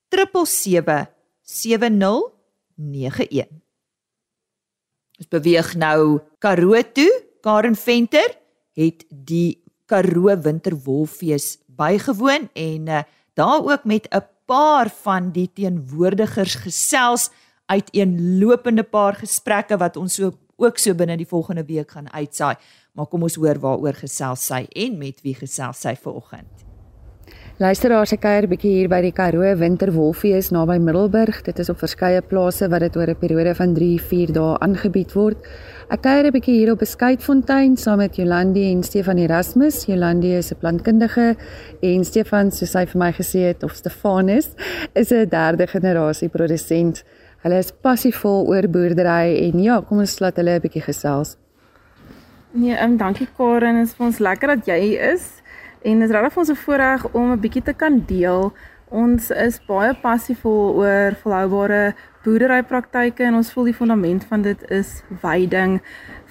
777 0.09 1.07
7091. 1.43 3.67
Ons 5.17 5.29
beweeg 5.33 5.71
nou 5.81 6.21
Karoo 6.39 6.83
toe. 6.93 7.11
Karen 7.41 7.77
Venter 7.79 8.35
het 8.75 9.05
die 9.09 9.63
Karoo 9.87 10.35
Winterwolfees 10.43 11.59
bygewoon 11.67 12.49
en 12.55 12.89
uh, 12.89 13.03
daar 13.39 13.63
ook 13.63 13.85
met 13.85 14.09
'n 14.11 14.27
paar 14.47 14.91
van 14.91 15.31
die 15.31 15.51
teenwoordigers 15.53 16.55
gesels 16.55 17.31
uit 17.67 17.89
een 17.91 18.39
lopende 18.39 18.83
paar 18.83 19.15
gesprekke 19.15 19.77
wat 19.77 19.97
ons 19.97 20.15
so 20.15 20.39
ook 20.57 20.79
so 20.79 20.95
binne 20.95 21.17
die 21.17 21.29
volgende 21.29 21.65
week 21.65 21.91
gaan 21.91 22.13
uitsaai. 22.13 22.57
Maar 22.93 23.07
kom 23.07 23.23
ons 23.23 23.37
hoor 23.37 23.61
waaroor 23.61 23.95
gesels 23.95 24.47
sy 24.47 24.67
en 24.73 24.99
met 24.99 25.21
wie 25.23 25.35
gesels 25.35 25.81
sy 25.81 25.97
vanoggend. 25.97 26.67
Luisteraars, 27.57 28.13
ek 28.13 28.21
kuier 28.21 28.45
'n 28.45 28.51
bietjie 28.53 28.71
hier 28.71 28.89
by 28.89 29.01
die 29.01 29.13
Karoo 29.17 29.57
Winterwolfees 29.57 30.51
naby 30.53 30.77
Middelburg. 30.77 31.43
Dit 31.43 31.59
is 31.59 31.71
op 31.71 31.79
verskeie 31.79 32.21
plase 32.21 32.69
wat 32.69 32.81
dit 32.81 32.97
oor 32.97 33.09
'n 33.09 33.17
periode 33.17 33.55
van 33.55 33.73
3-4 33.75 34.33
dae 34.33 34.59
aangebied 34.61 35.15
word. 35.15 35.39
Ek 35.89 36.03
kuier 36.03 36.27
'n 36.27 36.33
bietjie 36.33 36.59
hier 36.59 36.73
op 36.73 36.81
Beskuitfontein 36.81 37.77
saam 37.77 37.99
met 37.99 38.17
Jolandi 38.17 38.71
en 38.73 38.83
Stefan 38.83 39.17
Erasmus. 39.17 39.87
Jolandi 39.87 40.37
is 40.37 40.53
'n 40.53 40.59
plantkundige 40.59 41.37
en 41.81 42.05
Stefan, 42.05 42.51
soos 42.51 42.75
hy 42.75 42.85
vir 42.85 42.99
my 42.99 43.13
gesê 43.13 43.41
het, 43.49 43.63
of 43.63 43.73
Stefanus, 43.73 44.51
is 44.95 45.11
'n 45.11 45.27
derde 45.29 45.67
generasie 45.67 46.29
produsent. 46.29 47.05
Hulle 47.45 47.59
is 47.59 47.73
passievol 47.73 48.47
oor 48.47 48.69
boerdery 48.69 49.37
en 49.49 49.61
ja, 49.63 49.81
kom 49.81 49.99
ons 49.99 50.21
laat 50.21 50.37
hulle 50.37 50.57
'n 50.57 50.61
bietjie 50.61 50.83
gesels. 50.83 51.37
Nee, 52.53 52.75
ehm 52.75 52.93
um, 52.93 52.97
dankie 52.97 53.29
Karen, 53.37 53.75
dit 53.77 53.87
is 53.87 53.95
vir 53.95 54.07
ons 54.07 54.19
lekker 54.19 54.49
dat 54.49 54.67
jy 54.67 54.97
is 55.13 55.43
en 55.83 56.01
dit 56.01 56.09
is 56.09 56.15
regtig 56.15 56.33
vir 56.33 56.41
ons 56.41 56.51
'n 56.51 56.63
voorreg 56.65 57.03
om 57.13 57.33
'n 57.33 57.41
bietjie 57.41 57.63
te 57.63 57.75
kan 57.75 58.05
deel. 58.07 58.53
Ons 58.89 59.31
is 59.31 59.61
baie 59.67 59.95
passievol 59.95 60.75
oor 60.79 61.17
volhoubare 61.23 61.95
boerderypraktyke 62.25 63.25
en 63.25 63.35
ons 63.35 63.53
voel 63.53 63.65
die 63.65 63.75
fundament 63.75 64.25
van 64.25 64.43
dit 64.43 64.71
is 64.71 65.03
veiding. 65.23 65.81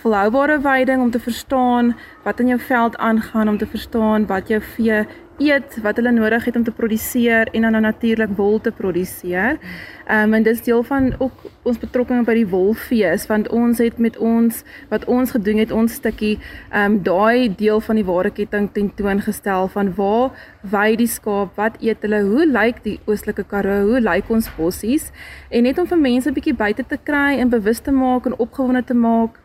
Volhoubare 0.05 0.61
veiding 0.61 1.01
om 1.01 1.11
te 1.11 1.19
verstaan 1.19 1.95
wat 2.23 2.39
in 2.39 2.47
jou 2.47 2.59
veld 2.59 2.97
aangaan, 2.97 3.49
om 3.49 3.57
te 3.57 3.65
verstaan 3.65 4.25
wat 4.25 4.47
jou 4.47 4.61
vee 4.61 5.05
eet 5.41 5.77
wat 5.81 5.97
hulle 5.97 6.11
nodig 6.11 6.45
het 6.45 6.55
om 6.55 6.63
te 6.63 6.71
produseer 6.71 7.49
en 7.51 7.61
dan 7.61 7.81
natuurlik 7.81 8.35
wol 8.37 8.59
te 8.61 8.71
produseer. 8.71 9.57
Ehm 10.05 10.23
um, 10.23 10.33
en 10.33 10.43
dis 10.43 10.61
deel 10.61 10.83
van 10.83 11.15
ook 11.17 11.31
ons 11.63 11.79
betrokking 11.81 12.21
by 12.25 12.35
die 12.37 12.47
wolfees 12.47 13.25
want 13.27 13.49
ons 13.49 13.81
het 13.81 13.97
met 13.97 14.17
ons 14.17 14.61
wat 14.89 15.05
ons 15.05 15.31
gedoen 15.31 15.57
het 15.57 15.71
ons 15.71 15.93
stukkie 15.93 16.37
ehm 16.37 16.91
um, 16.91 16.99
daai 17.03 17.55
deel 17.55 17.81
van 17.81 17.95
die 17.95 18.05
waardeketting 18.05 18.69
tentoongestel 18.73 19.67
van 19.67 19.93
waar 19.95 20.29
wy 20.61 20.95
die 20.95 21.09
skaap, 21.09 21.55
wat 21.55 21.81
eet 21.81 22.05
hulle, 22.05 22.21
hoe 22.21 22.45
lyk 22.45 22.83
die 22.83 22.99
oostelike 23.05 23.43
Karoo, 23.43 23.89
hoe 23.89 23.99
lyk 24.01 24.29
ons 24.29 24.51
bossies 24.57 25.09
en 25.49 25.63
net 25.63 25.81
om 25.81 25.87
vir 25.87 25.97
mense 25.97 26.29
'n 26.29 26.37
bietjie 26.37 26.55
buite 26.55 26.85
te 26.85 26.97
kry 27.03 27.39
en 27.39 27.49
bewus 27.49 27.79
te 27.79 27.91
maak 27.91 28.25
en 28.25 28.37
opgewonde 28.37 28.85
te 28.85 28.93
maak. 28.93 29.41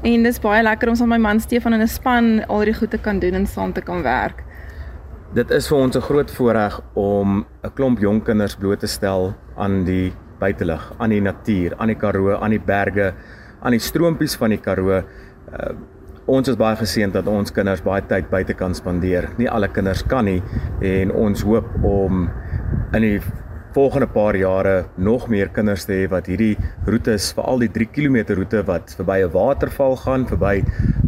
En 0.00 0.22
dis 0.24 0.38
baie 0.40 0.62
lekker 0.64 0.88
om 0.88 0.94
saam 0.96 1.10
met 1.12 1.20
my 1.20 1.28
man 1.28 1.40
Stefan 1.44 1.74
in 1.76 1.82
'n 1.82 1.88
span 1.88 2.46
al 2.48 2.64
die 2.64 2.74
goed 2.74 2.90
te 2.90 2.98
kan 2.98 3.18
doen 3.18 3.34
en 3.34 3.46
saam 3.46 3.72
te 3.72 3.82
kan 3.82 4.02
werk. 4.02 4.42
Dit 5.34 5.50
is 5.50 5.68
vir 5.68 5.78
ons 5.78 5.96
'n 5.96 6.00
groot 6.00 6.30
voorreg 6.30 6.80
om 6.94 7.44
'n 7.62 7.72
klomp 7.74 7.98
jong 7.98 8.22
kinders 8.24 8.56
bloot 8.56 8.80
te 8.80 8.86
stel 8.86 9.34
aan 9.56 9.84
die 9.84 10.12
buitelug, 10.38 10.92
aan 10.98 11.10
die 11.10 11.20
natuur, 11.20 11.74
aan 11.76 11.86
die 11.86 11.96
Karoo, 11.96 12.40
aan 12.40 12.50
die 12.50 12.60
berge, 12.60 13.12
aan 13.60 13.70
die 13.70 13.80
stroompies 13.80 14.36
van 14.36 14.50
die 14.50 14.60
Karoo. 14.60 15.02
Uh, 15.52 15.74
ons 16.24 16.48
is 16.48 16.56
baie 16.56 16.76
geseënd 16.76 17.12
dat 17.12 17.26
ons 17.26 17.52
kinders 17.52 17.82
baie 17.82 18.02
tyd 18.06 18.30
buite 18.30 18.54
kan 18.54 18.74
spandeer. 18.74 19.28
Nie 19.36 19.50
alle 19.50 19.68
kinders 19.68 20.02
kan 20.06 20.24
nie 20.24 20.42
en 20.80 21.12
ons 21.12 21.42
hoop 21.42 21.84
om 21.84 22.30
in 22.92 23.02
die 23.02 23.20
volgende 23.72 24.06
paar 24.06 24.36
jare 24.36 24.84
nog 24.96 25.28
meer 25.28 25.48
kinders 25.48 25.84
te 25.84 25.92
hê 25.92 26.08
wat 26.10 26.26
hierdie 26.26 26.56
roetes, 26.86 27.30
veral 27.36 27.62
die 27.62 27.70
3 27.70 27.86
km 27.94 28.34
roete 28.38 28.62
wat 28.66 28.94
verby 28.98 29.20
'n 29.22 29.32
waterval 29.32 29.96
gaan, 29.96 30.26
verby 30.26 30.62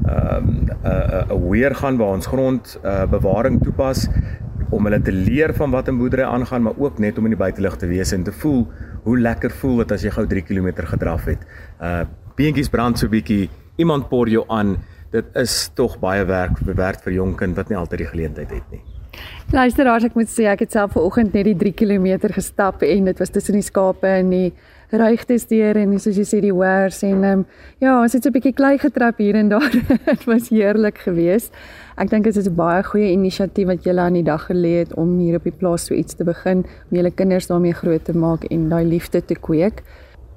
ehm 0.07 0.37
um, 0.37 0.69
'n 0.85 1.33
'n 1.33 1.51
weer 1.51 1.75
gaan 1.75 1.97
waar 1.97 2.15
ons 2.15 2.27
grond 2.27 2.79
uh, 2.85 3.07
bewaring 3.07 3.63
toepas 3.63 4.09
om 4.71 4.85
hulle 4.85 5.03
te 5.03 5.13
leer 5.13 5.53
van 5.55 5.71
wat 5.71 5.89
in 5.89 5.99
boerdery 5.99 6.25
aangaan, 6.25 6.63
maar 6.63 6.79
ook 6.79 6.99
net 6.99 7.19
om 7.19 7.25
in 7.25 7.35
die 7.35 7.43
buitelug 7.45 7.77
te 7.77 7.87
wees 7.87 8.13
en 8.13 8.23
te 8.23 8.33
voel 8.33 8.67
hoe 9.05 9.19
lekker 9.19 9.51
voel 9.51 9.83
dit 9.83 9.93
as 9.93 10.03
jy 10.03 10.11
gou 10.11 10.27
3 10.27 10.43
km 10.43 10.73
gedraf 10.95 11.25
het. 11.25 11.45
Uh 11.81 12.05
beentjies 12.37 12.71
brand 12.73 12.99
so 12.99 13.09
bietjie, 13.13 13.51
iemand 13.77 14.09
por 14.09 14.29
jou 14.29 14.45
aan. 14.49 14.79
Dit 15.13 15.37
is 15.37 15.71
tog 15.77 15.99
baie 16.01 16.25
werk 16.25 16.65
bewerk 16.65 17.05
vir 17.05 17.13
jong 17.13 17.37
kind 17.37 17.57
wat 17.57 17.69
nie 17.69 17.77
altyd 17.77 18.07
die 18.07 18.11
geleentheid 18.15 18.51
het 18.51 18.71
nie. 18.73 18.92
Luisteraars, 19.53 20.07
ek 20.09 20.15
moet 20.17 20.31
sê 20.33 20.47
ek 20.49 20.63
het 20.65 20.73
self 20.73 20.95
vanoggend 20.97 21.35
net 21.37 21.45
die 21.45 21.59
3 21.61 21.75
km 21.77 22.31
gestap 22.33 22.81
en 22.87 23.11
dit 23.11 23.19
was 23.21 23.33
tussen 23.35 23.59
die 23.59 23.67
skape 23.67 24.09
en 24.09 24.31
die 24.33 24.47
ruigtes 24.97 25.45
deur 25.51 25.77
en 25.77 25.93
soos 26.01 26.17
jy 26.17 26.25
sê 26.25 26.39
die 26.41 26.55
wares 26.57 27.03
en 27.05 27.27
um, 27.29 27.43
ja, 27.85 27.99
ons 27.99 28.17
het 28.17 28.25
so 28.25 28.31
'n 28.31 28.33
bietjie 28.33 28.55
klei 28.57 28.79
getrap 28.81 29.21
hier 29.21 29.37
en 29.37 29.51
daar. 29.53 29.69
dit 30.09 30.25
was 30.25 30.49
heerlik 30.49 31.05
geweest. 31.05 31.53
Ek 32.01 32.09
dink 32.09 32.25
dit 32.25 32.37
is 32.37 32.49
'n 32.49 32.57
baie 32.57 32.81
goeie 32.83 33.13
inisiatief 33.13 33.69
wat 33.69 33.85
julle 33.85 34.01
aan 34.01 34.17
die 34.17 34.25
dag 34.25 34.49
gelê 34.49 34.89
het 34.89 34.97
om 34.97 35.19
hier 35.19 35.37
op 35.37 35.45
die 35.45 35.53
plaas 35.53 35.85
so 35.85 35.95
iets 35.95 36.17
te 36.17 36.25
begin 36.25 36.65
om 36.65 36.97
julle 36.97 37.13
kinders 37.13 37.53
daarmee 37.53 37.77
groot 37.77 38.05
te 38.05 38.17
maak 38.17 38.49
en 38.49 38.71
daai 38.71 38.85
liefde 38.89 39.21
te 39.21 39.35
kweek. 39.35 39.85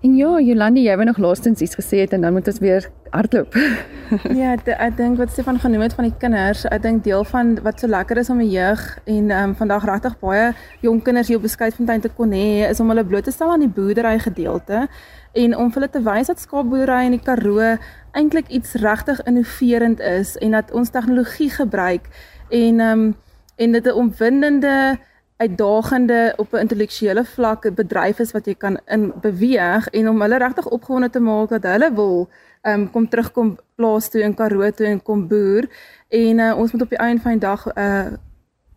En 0.05 0.13
ja, 0.13 0.35
Jolandi, 0.37 0.83
jy 0.85 0.93
het 0.93 1.07
nog 1.07 1.17
laastens 1.17 1.63
iets 1.65 1.77
gesê 1.79 2.03
het 2.03 2.11
en 2.13 2.21
dan 2.21 2.33
moet 2.33 2.47
ons 2.47 2.59
weer 2.61 2.83
hardloop. 3.09 3.55
ja, 4.39 4.51
ek 4.53 4.97
dink 4.99 5.17
wat 5.17 5.31
Stefan 5.33 5.57
genoem 5.57 5.81
het 5.81 5.95
van 5.97 6.05
die 6.05 6.13
kinders, 6.21 6.61
ek 6.69 6.83
dink 6.83 7.01
deel 7.07 7.23
van 7.25 7.55
wat 7.65 7.81
so 7.81 7.89
lekker 7.89 8.21
is 8.21 8.29
om 8.29 8.37
'n 8.43 8.51
jeug 8.51 8.83
en 9.05 9.31
ehm 9.31 9.49
um, 9.49 9.55
vandag 9.57 9.87
regtig 9.89 10.19
baie 10.19 10.51
jong 10.85 11.01
kinders 11.01 11.27
hier 11.27 11.37
op 11.37 11.47
Beskuitfontein 11.47 12.05
te 12.05 12.11
kon 12.17 12.37
hê, 12.37 12.69
is 12.69 12.79
om 12.79 12.89
hulle 12.93 13.05
bloot 13.05 13.23
te 13.23 13.31
stel 13.31 13.49
aan 13.49 13.65
die 13.65 13.73
boerdery 13.79 14.19
gedeelte 14.19 14.85
en 15.33 15.57
om 15.57 15.73
hulle 15.73 15.89
te 15.89 16.03
wys 16.03 16.27
dat 16.27 16.39
skaapboerdery 16.39 17.05
in 17.05 17.17
die 17.17 17.25
Karoo 17.25 17.77
eintlik 18.13 18.47
iets 18.47 18.73
regtig 18.73 19.23
innoverend 19.25 19.99
is 19.99 20.37
en 20.37 20.51
dat 20.51 20.71
ons 20.71 20.89
tegnologie 20.89 21.49
gebruik 21.49 22.05
en 22.49 22.79
ehm 22.79 22.99
um, 22.99 23.15
en 23.57 23.71
dit 23.71 23.85
'n 23.87 23.97
omwindende 23.97 24.99
uitdagende 25.37 26.33
op 26.37 26.53
'n 26.53 26.63
intellektuele 26.65 27.25
vlak 27.25 27.65
'n 27.65 27.73
bedryf 27.73 28.19
is 28.19 28.31
wat 28.31 28.45
jy 28.45 28.55
kan 28.55 28.79
in 28.85 29.13
beweeg 29.21 29.87
en 29.87 30.09
om 30.09 30.21
hulle 30.21 30.37
regtig 30.37 30.69
opgewonde 30.69 31.09
te 31.09 31.19
maak 31.19 31.49
dat 31.49 31.63
hulle 31.63 31.93
wil 31.93 32.29
um, 32.61 32.91
kom 32.91 33.09
terugkom 33.09 33.57
plaas 33.75 34.09
toe 34.09 34.21
in 34.21 34.33
Karoo 34.33 34.71
toe 34.71 34.85
en 34.85 35.01
kom 35.01 35.27
boer 35.27 35.67
en 36.09 36.39
uh, 36.39 36.57
ons 36.57 36.71
moet 36.71 36.81
op 36.81 36.89
die 36.89 36.97
einde 36.97 37.21
van 37.21 37.31
die 37.31 37.39
dag 37.39 37.65
'n 37.65 37.79
uh, 37.79 38.05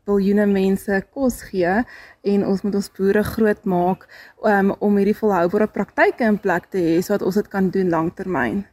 biljoene 0.08 0.46
mense 0.46 1.02
kos 1.14 1.42
gee 1.42 1.74
en 2.22 2.46
ons 2.46 2.62
moet 2.62 2.74
ons 2.74 2.90
boere 2.96 3.22
groot 3.22 3.64
maak 3.64 4.08
um, 4.42 4.70
om 4.78 4.96
hierdie 4.96 5.16
volhoubare 5.20 5.66
praktyke 5.66 6.24
in 6.24 6.38
plek 6.38 6.70
te 6.72 6.78
hê 6.78 6.96
sodat 7.00 7.26
ons 7.28 7.34
dit 7.34 7.48
kan 7.48 7.70
doen 7.70 7.88
lanktermyn. 7.88 8.64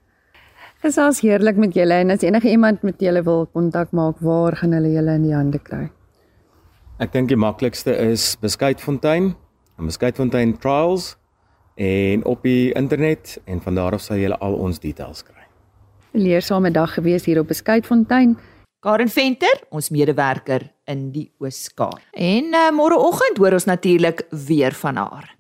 Dit 0.82 0.98
is 0.98 1.20
heerlik 1.20 1.58
met 1.58 1.74
julle 1.74 1.94
en 1.94 2.12
as 2.12 2.22
enige 2.22 2.50
iemand 2.50 2.84
met 2.84 3.00
julle 3.02 3.24
wil 3.24 3.46
kontak 3.46 3.92
maak, 3.92 4.20
waar 4.20 4.56
gaan 4.56 4.72
hulle 4.72 4.92
julle 4.94 5.16
in 5.16 5.24
die 5.24 5.36
hande 5.36 5.60
kry? 5.60 5.90
Ek 6.96 7.12
dink 7.12 7.28
die 7.28 7.36
maklikste 7.36 7.92
is 7.92 8.38
Beskuitfontein, 8.40 9.34
Beskuitfontein 9.84 10.54
Trials 10.64 11.18
en 11.76 12.22
op 12.24 12.46
die 12.48 12.72
internet 12.72 13.34
en 13.52 13.60
van 13.60 13.76
daar 13.76 13.98
af 13.98 14.04
sal 14.06 14.22
jy 14.22 14.30
al 14.32 14.56
ons 14.56 14.80
details 14.80 15.26
kry. 15.28 15.44
'n 16.16 16.24
Leersame 16.24 16.72
dag 16.72 16.94
gewees 16.96 17.26
hier 17.28 17.42
op 17.42 17.52
Beskuitfontein. 17.52 18.38
Karen 18.80 19.12
Venter, 19.12 19.60
ons 19.76 19.90
medewerker 19.90 20.72
in 20.88 21.12
die 21.12 21.28
Oos-Kaap. 21.44 22.00
En 22.14 22.56
uh, 22.56 22.72
môreoggend 22.72 23.44
hoor 23.44 23.60
ons 23.60 23.68
natuurlik 23.68 24.24
weer 24.32 24.72
van 24.72 24.96
haar. 24.96 25.36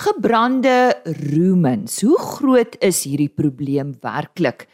Gebrande 0.00 0.96
roemens. 1.04 2.00
Hoe 2.00 2.18
groot 2.18 2.76
is 2.80 3.04
hierdie 3.04 3.28
probleem 3.28 3.92
werklik? 4.00 4.69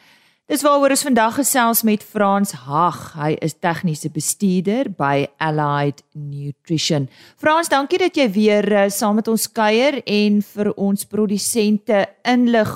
Dis 0.46 0.62
waaroor 0.62 0.92
ons 0.94 1.02
vandag 1.02 1.40
gesels 1.40 1.80
met 1.82 2.04
Frans 2.06 2.52
Hag. 2.68 2.98
Hy 3.18 3.32
is 3.42 3.56
tegniese 3.58 4.12
bestuurder 4.14 4.86
by 4.94 5.24
Allied 5.42 6.04
Nutrition. 6.14 7.08
Frans, 7.34 7.66
dankie 7.72 7.98
dat 7.98 8.14
jy 8.14 8.28
weer 8.30 8.68
uh, 8.70 8.84
saam 8.86 9.18
met 9.18 9.26
ons 9.26 9.48
kuier 9.50 9.98
en 10.06 10.36
vir 10.52 10.70
ons 10.78 11.02
produsente 11.10 12.04
inlig 12.30 12.70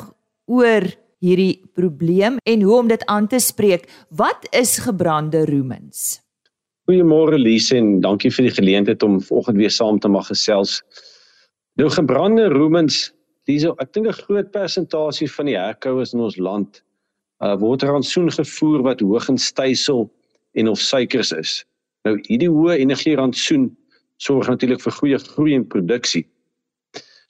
oor 0.50 0.88
hierdie 1.22 1.62
probleem 1.78 2.40
en 2.42 2.66
hoe 2.66 2.74
om 2.80 2.90
dit 2.90 3.06
aan 3.06 3.30
te 3.30 3.38
spreek. 3.38 3.86
Wat 4.10 4.50
is 4.50 4.74
gebrande 4.82 5.46
roemens? 5.46 6.18
Goeiemôre 6.90 7.38
Lise 7.38 7.78
en 7.78 8.00
dankie 8.02 8.34
vir 8.34 8.50
die 8.50 8.54
geleentheid 8.58 9.06
om 9.06 9.20
vanoggend 9.22 9.62
weer 9.62 9.78
saam 9.78 10.02
te 10.02 10.10
mag 10.10 10.26
gesels. 10.34 10.80
Nou 11.78 11.86
gebrande 11.86 12.50
roemens, 12.50 13.12
dis 13.46 13.62
ek 13.62 13.94
dink 13.94 14.10
'n 14.10 14.22
groot 14.26 14.50
persentasie 14.50 15.30
van 15.38 15.46
die 15.46 15.60
herkouers 15.60 16.18
in 16.18 16.26
ons 16.26 16.34
land 16.34 16.82
uh, 17.44 17.56
word 17.60 17.82
rantsoen 17.82 18.30
gevoer 18.32 18.84
wat 18.86 19.00
hoog 19.04 19.28
in 19.28 19.38
stysel 19.38 20.08
en 20.52 20.68
of 20.68 20.80
suikers 20.80 21.32
is. 21.32 21.60
Nou 22.04 22.16
hierdie 22.28 22.50
hoë 22.50 22.80
energie 22.80 23.16
rantsoen 23.16 23.70
sorg 24.20 24.48
natuurlik 24.48 24.82
vir 24.84 24.96
goeie 24.98 25.18
groei 25.32 25.56
en 25.56 25.66
produksie. 25.68 26.26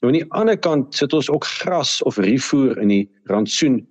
Nou 0.00 0.10
aan 0.10 0.18
die 0.18 0.28
ander 0.32 0.58
kant 0.58 0.96
sit 0.96 1.12
ons 1.14 1.28
ook 1.30 1.44
gras 1.44 1.98
of 2.08 2.18
rifoer 2.18 2.78
in 2.82 2.92
die 2.92 3.04
rantsoen 3.30 3.82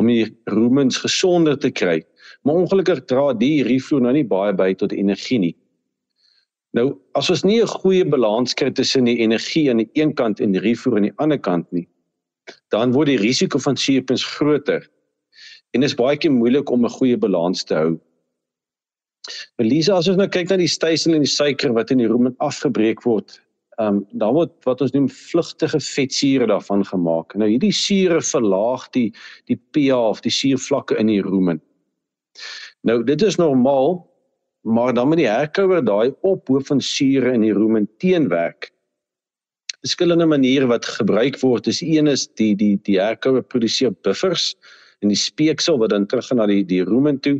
om 0.00 0.08
die 0.10 0.26
roemens 0.50 0.98
gesonder 0.98 1.58
te 1.60 1.70
kry. 1.70 2.00
Maar 2.42 2.64
ongelukkig 2.64 3.04
dra 3.10 3.32
die 3.38 3.62
rifoer 3.66 4.02
nou 4.02 4.14
nie 4.16 4.26
baie 4.26 4.54
by 4.56 4.72
tot 4.80 4.94
energie 4.96 5.38
nie. 5.38 5.54
Nou 6.74 6.96
as 7.14 7.30
ons 7.30 7.44
nie 7.44 7.60
'n 7.62 7.70
goeie 7.70 8.04
balans 8.04 8.54
kry 8.54 8.70
tussen 8.70 9.04
die 9.04 9.18
energie 9.18 9.70
aan 9.70 9.78
die 9.78 9.90
een 9.94 10.14
kant 10.14 10.40
en 10.40 10.52
die 10.52 10.60
rifoer 10.60 10.96
aan 10.96 11.08
die 11.10 11.18
ander 11.18 11.38
kant 11.38 11.70
nie, 11.72 11.86
dan 12.70 12.92
word 12.92 13.06
die 13.06 13.18
risiko 13.18 13.58
van 13.58 13.76
suurpens 13.76 14.24
groter 14.24 14.88
en 15.74 15.82
is 15.82 15.96
baie 15.98 16.16
keer 16.16 16.32
moeilik 16.32 16.70
om 16.70 16.84
'n 16.86 16.96
goeie 16.98 17.16
balans 17.18 17.64
te 17.64 17.74
hou. 17.74 18.00
Elisa, 19.62 19.96
as 19.96 20.08
ons 20.08 20.18
nou 20.20 20.28
kyk 20.28 20.50
na 20.50 20.56
die 20.60 20.70
stysel 20.70 21.14
en 21.14 21.24
die 21.24 21.30
suiker 21.30 21.72
wat 21.72 21.90
in 21.90 22.02
die 22.02 22.10
room 22.10 22.34
afgebreek 22.44 23.04
word, 23.08 23.40
ehm 23.78 23.96
um, 23.96 24.00
dan 24.12 24.34
word 24.36 24.52
wat 24.68 24.82
ons 24.84 24.92
noem 24.94 25.08
vlugtige 25.08 25.80
vetsure 25.80 26.46
daarvan 26.46 26.84
gemaak. 26.84 27.34
Nou 27.34 27.48
hierdie 27.48 27.72
sure 27.74 28.20
verlaag 28.20 28.86
die 28.94 29.08
die 29.50 29.58
pH 29.72 29.96
of 30.14 30.20
die 30.20 30.30
suurvlakke 30.30 30.98
in 31.00 31.10
die 31.10 31.22
room. 31.22 31.60
Nou 32.82 33.02
dit 33.02 33.22
is 33.22 33.40
normaal, 33.40 33.98
maar 34.62 34.94
dan 34.94 35.08
met 35.08 35.18
die 35.18 35.30
herkouer 35.30 35.82
daai 35.84 36.14
ophoof 36.22 36.70
van 36.70 36.80
sure 36.80 37.32
in 37.32 37.42
die 37.42 37.52
room 37.56 37.80
teenwerk. 37.98 38.70
Verskillende 39.82 40.26
maniere 40.26 40.66
wat 40.66 40.86
gebruik 40.86 41.40
word 41.42 41.66
is 41.66 41.82
een 41.82 42.06
is 42.06 42.28
die 42.38 42.54
die 42.54 42.78
die 42.86 43.00
herkouer 43.00 43.42
produseer 43.42 43.92
buffers 44.06 44.54
en 45.04 45.12
die 45.12 45.20
speeksel 45.20 45.78
wat 45.78 45.92
dan 45.92 46.08
teruggaan 46.08 46.40
na 46.40 46.48
die 46.50 46.64
die 46.66 46.82
rumen 46.88 47.20
toe 47.20 47.38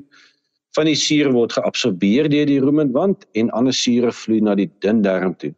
van 0.75 0.89
die 0.91 0.99
suur 0.99 1.31
word 1.35 1.55
geabsorbeer 1.55 2.29
deur 2.31 2.49
die 2.51 2.61
rumenwand 2.63 3.27
en 3.39 3.51
ander 3.55 3.75
sure 3.75 4.11
vloei 4.13 4.41
na 4.43 4.57
die 4.59 4.69
dun 4.83 5.03
darm 5.07 5.37
toe. 5.39 5.53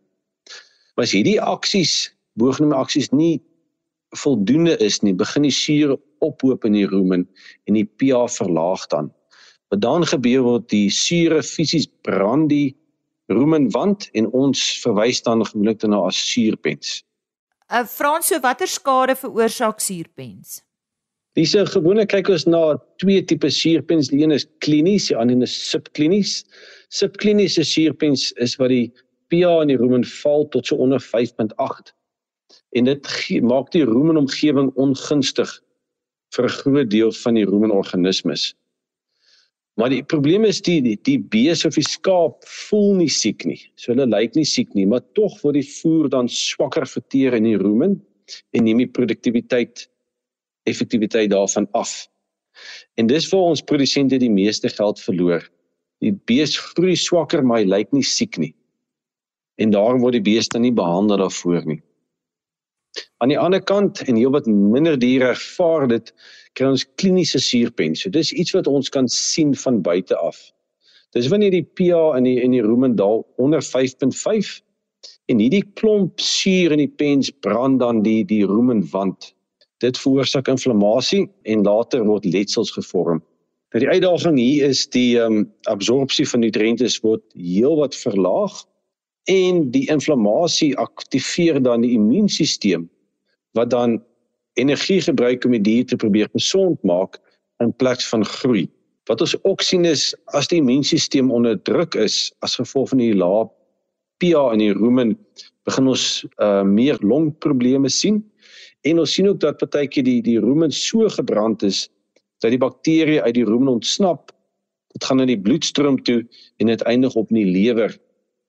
Maar 0.97 1.09
as 1.09 1.15
hierdie 1.17 1.39
aksies 1.41 2.11
boogenoemde 2.41 2.77
aksies 2.77 3.13
nie 3.13 3.41
voldoende 4.17 4.77
is 4.85 5.01
nie, 5.03 5.13
begin 5.17 5.45
die 5.45 5.55
sure 5.55 5.97
ophoop 6.25 6.65
in 6.69 6.77
die 6.77 6.87
rumen 6.89 7.27
en 7.69 7.77
die 7.77 7.87
pH 7.99 8.37
verlaag 8.37 8.87
dan. 8.93 9.11
Wat 9.73 9.83
dan 9.83 10.07
gebeur 10.07 10.45
word 10.47 10.69
die 10.73 10.89
sure 10.93 11.43
fisies 11.45 11.89
brand 12.07 12.51
die 12.53 12.77
rumenwand 13.33 14.07
en 14.15 14.29
ons 14.37 14.63
verwys 14.85 15.23
dan 15.27 15.43
gewoonlik 15.45 15.83
na 15.89 16.05
as 16.07 16.19
suurpens. 16.31 17.01
uh, 17.71 17.85
Frans, 17.85 18.29
so 18.31 18.39
watter 18.41 18.71
skade 18.71 19.17
veroorsaak 19.19 19.81
suurpens? 19.83 20.61
Dis 21.37 21.53
'n 21.55 21.67
gewone 21.69 22.07
kyk 22.09 22.31
ons 22.33 22.47
na 22.49 22.79
twee 22.97 23.21
tipe 23.21 23.51
suurpens, 23.53 24.09
die 24.09 24.23
een 24.23 24.33
is 24.33 24.47
klinies, 24.65 25.09
die 25.11 25.17
ander 25.21 25.43
is 25.45 25.53
subklinies. 25.71 26.45
Subkliniese 26.89 27.65
suurpens 27.65 28.33
is 28.41 28.57
wat 28.57 28.73
die 28.73 28.93
pH 29.29 29.51
in 29.67 29.69
die 29.69 29.77
rumen 29.77 30.05
val 30.23 30.47
tot 30.49 30.67
so 30.67 30.77
onder 30.81 31.03
5.8 31.03 31.93
en 32.73 32.89
dit 32.89 33.09
maak 33.43 33.69
die 33.75 33.85
rumenomgewing 33.85 34.71
ongunstig 34.81 35.51
vir 36.37 36.45
'n 36.45 36.57
groot 36.61 36.91
deel 36.91 37.13
van 37.13 37.35
die 37.35 37.45
rumenorganismes. 37.45 38.55
Maar 39.77 39.91
die 39.91 40.03
probleem 40.03 40.45
is 40.45 40.63
die 40.63 40.81
die, 40.81 40.97
die 41.05 41.19
bees 41.19 41.67
of 41.67 41.75
die 41.75 41.85
skaap 41.85 42.45
voel 42.49 42.95
nie 42.95 43.13
siek 43.13 43.45
nie. 43.45 43.61
So 43.77 43.93
hulle 43.93 44.07
lyk 44.07 44.35
nie 44.37 44.45
siek 44.45 44.73
nie, 44.75 44.87
maar 44.87 45.05
tog 45.13 45.37
word 45.43 45.61
die 45.61 45.69
voer 45.83 46.09
dan 46.09 46.29
swakker 46.29 46.87
verteer 46.87 47.35
in 47.35 47.45
die 47.45 47.59
rumen 47.61 48.01
en 48.53 48.65
neem 48.65 48.79
die 48.79 48.89
produktiwiteit 48.89 49.87
effektiwiteit 50.67 51.31
daarvan 51.31 51.69
af. 51.73 52.07
En 52.95 53.07
dis 53.07 53.29
waar 53.31 53.53
ons 53.53 53.63
produsente 53.63 54.19
die 54.21 54.33
meeste 54.33 54.69
geld 54.73 55.01
verloor. 55.01 55.45
Die 56.05 56.13
bees 56.29 56.57
groei 56.73 56.97
swakker 56.97 57.45
maar 57.45 57.63
hy 57.63 57.69
lyk 57.69 57.93
nie 57.97 58.05
siek 58.05 58.39
nie. 58.41 58.53
En 59.61 59.73
daarom 59.73 60.03
word 60.05 60.19
die 60.19 60.25
beeste 60.25 60.61
nie 60.61 60.73
behandel 60.73 61.21
daarvoor 61.23 61.65
nie. 61.69 61.81
Aan 63.21 63.33
die 63.33 63.39
ander 63.41 63.63
kant 63.65 64.03
en 64.09 64.17
heel 64.17 64.33
wat 64.33 64.49
minder 64.49 64.99
diere 65.01 65.33
ervaar 65.35 65.87
dit 65.89 66.13
kry 66.57 66.69
ons 66.73 66.85
kliniese 67.01 67.41
suurpens. 67.41 68.03
So 68.03 68.13
dis 68.13 68.33
iets 68.33 68.53
wat 68.57 68.69
ons 68.69 68.93
kan 68.93 69.09
sien 69.13 69.55
van 69.65 69.83
buite 69.85 70.17
af. 70.17 70.39
Dis 71.17 71.29
wanneer 71.33 71.55
die 71.55 71.65
pH 71.65 72.17
in 72.19 72.29
die 72.29 72.39
in 72.45 72.57
die 72.57 72.65
rumendaal 72.65 73.25
onder 73.41 73.65
5.5 73.65 74.59
en 75.33 75.41
hierdie 75.41 75.65
klomp 75.79 76.21
suur 76.21 76.75
in 76.75 76.83
die 76.83 76.93
pens 77.01 77.31
brand 77.45 77.81
dan 77.81 78.03
die 78.05 78.21
die 78.25 78.45
rumenwand 78.49 79.33
Dit 79.85 79.99
veroorsaak 80.01 80.49
inflammasie 80.49 81.27
en 81.43 81.63
later 81.63 82.05
word 82.05 82.25
letsels 82.25 82.71
gevorm. 82.73 83.21
Nou 83.75 83.83
die 83.83 83.91
uitdaging 83.91 84.39
hier 84.39 84.71
is 84.71 84.87
die 84.95 85.19
ehm 85.19 85.43
um, 85.43 85.47
absorpsie 85.69 86.27
van 86.31 86.41
nutriënte 86.41 86.89
word 87.05 87.25
heelwat 87.35 87.97
verlaag 87.99 88.63
en 89.29 89.67
die 89.75 89.85
inflammasie 89.93 90.71
aktiveer 90.79 91.59
dan 91.63 91.83
die 91.85 91.97
immuunstelsel 91.99 92.87
wat 93.59 93.71
dan 93.71 93.99
energie 94.57 95.01
gebruik 95.01 95.45
om 95.45 95.57
die 95.57 95.65
dier 95.67 95.87
te 95.87 95.99
probeer 96.01 96.31
gesond 96.33 96.81
maak 96.83 97.19
in 97.61 97.73
plaas 97.77 98.09
van 98.09 98.25
groei. 98.25 98.67
Wat 99.11 99.21
ons 99.21 99.37
ook 99.45 99.63
sien 99.63 99.85
is 99.85 100.15
as 100.39 100.49
die 100.49 100.63
immuunstelsel 100.63 101.29
onder 101.31 101.59
druk 101.69 101.99
is 102.01 102.33
as 102.47 102.57
gevolg 102.57 102.95
van 102.95 103.03
die 103.03 103.15
lae 103.15 103.45
pH 104.23 104.55
in 104.57 104.63
die 104.65 104.73
rumen 104.73 105.17
begin 105.69 105.91
ons 105.93 106.25
uh, 106.41 106.63
meer 106.63 106.97
longprobleme 107.03 107.91
sien 107.93 108.23
En 108.87 109.03
ons 109.03 109.13
sien 109.13 109.29
ook 109.29 109.41
dat 109.43 109.59
partykeer 109.59 110.05
die 110.07 110.23
die 110.23 110.39
rumen 110.41 110.73
so 110.73 111.09
gebrand 111.11 111.63
is 111.67 111.87
dat 112.45 112.53
die 112.53 112.61
bakterieë 112.61 113.23
uit 113.25 113.35
die 113.35 113.47
rumen 113.49 113.73
ontsnap. 113.79 114.33
Dit 114.95 115.05
gaan 115.05 115.21
in 115.25 115.33
die 115.33 115.41
bloedstroom 115.41 115.99
toe 116.07 116.21
en 116.63 116.67
dit 116.71 116.83
eindig 116.89 117.15
op 117.19 117.31
in 117.33 117.41
die 117.43 117.53
lewer 117.53 117.97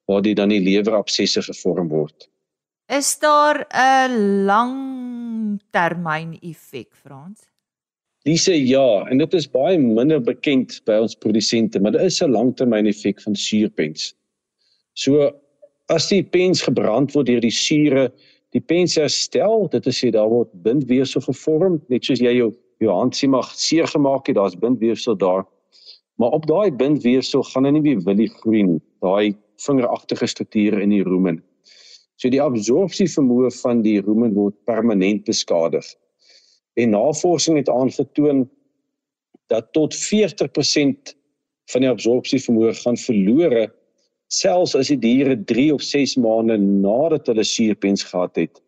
waar 0.08 0.22
dit 0.24 0.38
dan 0.40 0.50
die 0.54 0.64
lewerabsesse 0.64 1.42
gevorm 1.44 1.90
word. 1.92 2.30
Is 2.88 3.20
daar 3.20 3.68
'n 3.76 4.46
langtermyn 4.48 6.38
effek, 6.40 6.96
Frans? 6.96 7.42
Dis 8.24 8.46
ja, 8.46 9.06
en 9.10 9.18
dit 9.18 9.34
is 9.34 9.48
baie 9.48 9.78
minder 9.80 10.22
bekend 10.22 10.82
by 10.86 10.98
ons 11.02 11.16
produsente, 11.16 11.80
maar 11.80 11.92
daar 11.92 12.06
is 12.06 12.22
'n 12.22 12.32
langtermyn 12.32 12.86
effek 12.86 13.22
van 13.22 13.36
suurpens. 13.36 14.16
So 14.94 15.32
as 15.88 16.08
die 16.08 16.24
pens 16.24 16.62
gebrand 16.62 17.14
word 17.14 17.26
deur 17.28 17.42
die 17.42 17.52
sure 17.52 18.12
die 18.58 18.66
pens 18.66 18.96
herstel, 18.98 19.68
dit 19.72 19.86
is 19.90 20.00
sê 20.02 20.10
daar 20.14 20.30
word 20.32 20.50
bindweefsel 20.66 21.24
gevorm, 21.28 21.78
net 21.92 22.08
soos 22.08 22.24
jy 22.24 22.34
jou 22.40 22.52
jou 22.82 22.94
hand 22.94 23.16
sien 23.18 23.32
mag 23.34 23.50
seer 23.58 23.88
gemaak 23.90 24.28
het, 24.30 24.38
daar's 24.38 24.58
bindweefsel 24.62 25.18
daar. 25.18 25.46
Maar 26.22 26.36
op 26.38 26.46
daai 26.50 26.72
bindweefsel 26.74 27.44
gaan 27.52 27.66
hy 27.66 27.74
nie 27.76 27.86
weer 27.86 28.02
willig 28.06 28.34
groei 28.42 28.64
nie. 28.66 28.82
Daai 29.06 29.36
vingeragtige 29.66 30.28
strukture 30.30 30.82
in 30.82 30.94
die 30.94 31.04
rumen. 31.06 31.42
So 32.18 32.30
die 32.34 32.42
absorpsie 32.42 33.08
vermoë 33.10 33.52
van 33.62 33.84
die 33.86 34.00
rumen 34.02 34.34
word 34.38 34.58
permanent 34.70 35.26
beskadig. 35.26 35.86
En 36.78 36.94
navorsing 36.94 37.58
het 37.58 37.70
aangetoon 37.70 38.46
dat 39.50 39.72
tot 39.74 39.96
40% 39.98 41.14
van 41.74 41.86
die 41.86 41.90
absorpsie 41.90 42.42
vermoë 42.42 42.74
gaan 42.82 42.98
verlore 43.02 43.68
selfs 44.28 44.76
as 44.76 44.92
die 44.92 45.00
diere 45.00 45.38
3 45.38 45.72
of 45.74 45.84
6 45.86 46.18
maande 46.24 46.58
nadat 46.60 47.30
hulle 47.32 47.46
suurpens 47.48 48.04
gehad 48.04 48.36
het, 48.36 48.62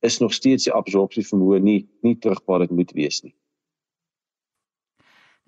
is 0.00 0.20
nog 0.20 0.32
steeds 0.32 0.68
die 0.68 0.74
absorpsie 0.74 1.26
vermoë 1.26 1.60
nie 1.60 1.80
nie 2.06 2.16
terug 2.16 2.40
waar 2.46 2.64
dit 2.64 2.72
moet 2.72 2.92
wees 2.96 3.20
nie. 3.24 3.34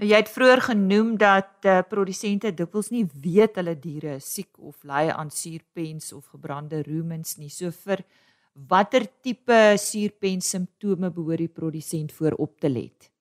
Nou 0.01 0.09
jy 0.09 0.19
het 0.19 0.33
vroeër 0.33 0.65
genoem 0.67 1.15
dat 1.21 1.69
uh, 1.69 1.79
produsente 1.89 2.51
dikwels 2.57 2.91
nie 2.91 3.05
weet 3.23 3.61
hulle 3.61 3.77
diere 3.79 4.17
is 4.19 4.29
siek 4.35 4.51
of 4.59 4.83
ly 4.89 5.07
aan 5.13 5.31
suurpens 5.31 6.13
of 6.17 6.33
gebrande 6.35 6.83
rumens 6.89 7.39
nie. 7.39 7.53
So 7.53 7.71
vir 7.71 8.05
Watter 8.53 9.07
tipe 9.25 9.79
suurpens 9.81 10.51
simptome 10.53 11.09
behoort 11.09 11.41
die 11.41 11.49
produsent 11.49 12.13
voor 12.13 12.37
op 12.37 12.59
te 12.61 12.69
let? 12.69 13.12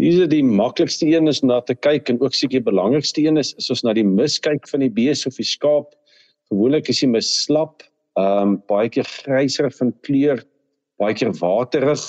Dis 0.00 0.16
die 0.32 0.44
maklikste 0.46 1.04
een 1.10 1.28
is 1.28 1.42
na 1.44 1.58
te 1.60 1.74
kyk 1.76 2.08
en 2.08 2.20
ook 2.24 2.32
seker 2.32 2.56
die 2.56 2.68
belangrikste 2.70 3.20
een 3.20 3.36
is, 3.36 3.50
is 3.60 3.68
ons 3.74 3.82
na 3.84 3.92
die 3.92 4.06
mis 4.06 4.38
kyk 4.40 4.64
van 4.70 4.80
die 4.80 4.92
bees 4.96 5.26
of 5.28 5.36
die 5.36 5.44
skaap. 5.44 5.90
Gewoonlik 6.48 6.88
is 6.88 7.02
die 7.02 7.10
mis 7.10 7.28
slap, 7.42 7.84
ehm 8.16 8.54
um, 8.54 8.54
baie 8.70 8.88
keer 8.88 9.04
gryser 9.04 9.68
van 9.76 9.92
kleur, 10.06 10.40
baie 11.02 11.16
keer 11.18 11.34
waterig. 11.42 12.00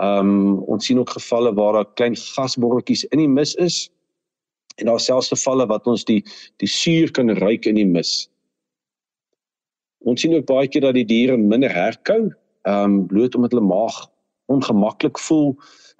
Ehm 0.00 0.30
um, 0.30 0.62
ons 0.72 0.88
sien 0.88 1.02
ook 1.02 1.12
gevalle 1.18 1.52
waar 1.58 1.82
daar 1.82 1.90
klein 2.00 2.16
gasborreltjies 2.16 3.04
in 3.10 3.20
die 3.26 3.28
mis 3.28 3.52
is. 3.60 3.82
En 4.80 4.88
daar 4.88 5.00
selfs 5.00 5.28
gevalle 5.34 5.68
wat 5.68 5.86
ons 5.86 6.06
die 6.08 6.22
die 6.64 6.70
suur 6.70 7.12
kan 7.12 7.28
ruik 7.42 7.68
in 7.68 7.76
die 7.76 7.88
mis. 7.88 8.14
Ons 10.08 10.24
sien 10.24 10.32
ook 10.38 10.48
baie 10.48 10.64
keer 10.68 10.88
dat 10.88 10.96
die 10.96 11.08
diere 11.12 11.36
minder 11.36 11.76
herkou, 11.76 12.22
ehm 12.64 12.88
um, 12.88 12.98
bloot 13.12 13.36
omdat 13.36 13.52
hulle 13.52 13.68
maag 13.68 14.00
ongemaklik 14.48 15.20
voel 15.28 15.52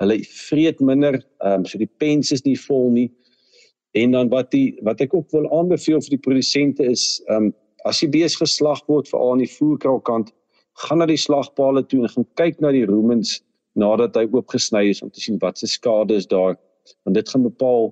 hulle 0.03 0.19
vreet 0.49 0.81
minder, 0.81 1.19
ehm 1.45 1.63
um, 1.63 1.67
so 1.67 1.79
die 1.81 1.91
pens 2.03 2.33
is 2.35 2.45
nie 2.47 2.59
vol 2.59 2.91
nie. 2.95 3.09
En 3.99 4.15
dan 4.17 4.31
wat 4.33 4.51
die 4.55 4.79
wat 4.87 5.01
ek 5.05 5.15
ook 5.15 5.31
wil 5.37 5.49
aanbeveel 5.53 6.01
vir 6.01 6.17
die 6.17 6.25
produsente 6.27 6.87
is 6.87 7.21
ehm 7.29 7.51
um, 7.51 7.53
as 7.89 7.99
die 7.99 8.11
bees 8.11 8.37
geslag 8.39 8.79
word 8.87 9.09
vir 9.11 9.19
aan 9.19 9.41
die 9.43 9.51
voerkraalkant, 9.51 10.29
gaan 10.85 11.01
na 11.03 11.07
die 11.11 11.19
slagpale 11.19 11.83
toe 11.91 12.05
en 12.05 12.13
gaan 12.13 12.29
kyk 12.39 12.61
na 12.63 12.71
die 12.71 12.85
roemens 12.87 13.41
nadat 13.75 14.15
hy 14.17 14.29
oopgesny 14.31 14.85
is 14.93 15.03
om 15.03 15.11
te 15.11 15.21
sien 15.21 15.41
wat 15.43 15.59
se 15.59 15.67
skade 15.67 16.15
is 16.15 16.29
daar. 16.31 16.55
Want 17.03 17.17
dit 17.19 17.29
gaan 17.29 17.43
bepaal 17.43 17.91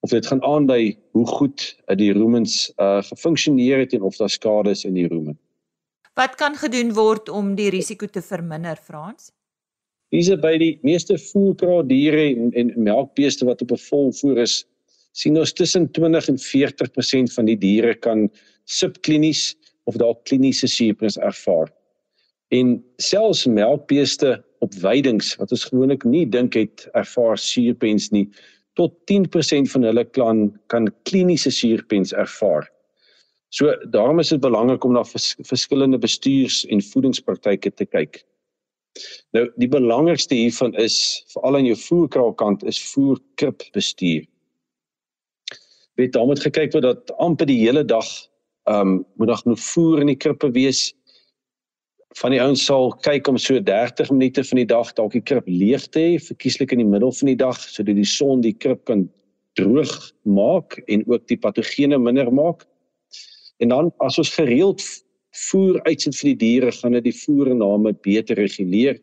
of 0.00 0.10
dit 0.10 0.26
gaan 0.26 0.42
aandui 0.44 0.98
hoe 1.16 1.26
goed 1.26 1.64
uh, 1.88 1.96
die 1.96 2.12
roemens 2.12 2.70
uh 2.76 3.00
gefunksioneer 3.08 3.84
het 3.84 3.96
en 3.96 4.02
of 4.02 4.16
daar 4.16 4.32
skade 4.32 4.70
is 4.76 4.84
in 4.84 4.94
die 4.94 5.08
roemen. 5.08 5.38
Wat 6.14 6.34
kan 6.34 6.56
gedoen 6.56 6.92
word 6.92 7.28
om 7.28 7.54
die 7.54 7.70
risiko 7.70 8.06
te 8.06 8.22
verminder, 8.22 8.76
Frans? 8.76 9.30
Hierse 10.10 10.36
by 10.42 10.56
die 10.58 10.72
meeste 10.82 11.16
voerkraal 11.30 11.84
diere 11.86 12.24
en, 12.32 12.50
en 12.58 12.72
melkbeeste 12.76 13.46
wat 13.46 13.62
op 13.62 13.72
'n 13.72 13.82
volvoer 13.88 14.42
is, 14.42 14.64
sien 15.12 15.38
ons 15.38 15.52
tussen 15.52 15.90
20 15.90 16.28
en 16.28 16.38
40% 16.38 17.32
van 17.34 17.46
die 17.46 17.58
diere 17.58 17.94
kan 17.94 18.28
subklinies 18.66 19.54
of 19.84 19.98
dalk 19.98 20.24
kliniese 20.24 20.66
suurpens 20.66 21.18
ervaar. 21.18 21.70
En 22.50 22.82
selfs 22.98 23.46
melkbeeste 23.46 24.42
op 24.58 24.74
weidings 24.82 25.36
wat 25.38 25.52
ons 25.54 25.64
gewoonlik 25.64 26.04
nie 26.04 26.26
dink 26.26 26.54
het 26.58 26.88
ervaar 26.98 27.38
suurpens 27.38 28.10
nie, 28.10 28.26
tot 28.74 28.94
10% 29.10 29.70
van 29.70 29.86
hulle 29.86 30.04
kan 30.04 30.50
kan 30.72 30.90
kliniese 31.08 31.50
suurpens 31.50 32.12
ervaar. 32.12 32.66
So 33.50 33.74
daarom 33.90 34.18
is 34.22 34.30
dit 34.30 34.40
belangrik 34.40 34.84
om 34.84 34.92
na 34.94 35.04
vers, 35.04 35.34
verskillende 35.42 35.98
bestuurs- 35.98 36.64
en 36.70 36.82
voedingspraktyke 36.82 37.70
te 37.74 37.86
kyk. 37.86 38.22
Nou 39.36 39.46
die 39.60 39.68
belangrikste 39.70 40.34
hiervan 40.34 40.74
is 40.74 40.96
veral 41.32 41.60
aan 41.60 41.68
jou 41.68 41.76
voerkraalkant 41.78 42.64
is 42.68 42.80
voerkrip 42.92 43.64
bestuur. 43.76 44.24
Weet 45.98 46.12
dan 46.16 46.26
moet 46.26 46.42
gekyk 46.42 46.72
word 46.72 46.86
dat 46.86 47.12
amper 47.18 47.48
die 47.50 47.60
hele 47.64 47.84
dag 47.84 48.08
ehm 48.68 48.80
um, 48.80 48.96
moet 49.16 49.28
daar 49.28 49.42
genoeg 49.42 49.60
voer 49.60 50.00
in 50.00 50.10
die 50.12 50.20
krippe 50.20 50.50
wees. 50.54 50.90
Van 52.18 52.34
die 52.34 52.40
ouens 52.42 52.64
sal 52.66 52.90
kyk 53.06 53.28
om 53.30 53.38
so 53.38 53.60
30 53.62 54.10
minute 54.10 54.44
van 54.44 54.60
die 54.60 54.66
dag 54.66 54.92
dalk 54.98 55.14
die 55.14 55.22
krip 55.22 55.46
leeg 55.48 55.86
te 55.94 56.00
hê, 56.00 56.18
verkieslik 56.18 56.72
in 56.74 56.82
die 56.82 56.90
middel 56.90 57.12
van 57.12 57.30
die 57.30 57.38
dag 57.38 57.58
sodat 57.60 57.96
die 57.96 58.08
son 58.08 58.42
die 58.44 58.54
krip 58.54 58.84
kan 58.90 59.06
droog 59.58 60.10
maak 60.22 60.78
en 60.86 61.04
ook 61.06 61.26
die 61.30 61.38
patogene 61.38 61.98
minder 61.98 62.32
maak. 62.32 62.66
En 63.60 63.68
dan 63.68 63.92
as 63.98 64.18
ons 64.18 64.34
gereeld 64.34 64.82
voer 65.30 65.80
uitsit 65.86 66.16
vir 66.18 66.28
die 66.32 66.38
diere 66.38 66.72
gaan 66.72 66.96
dit 66.98 67.04
die 67.04 67.16
voername 67.16 67.92
beter 68.02 68.36
reguleer 68.36 68.98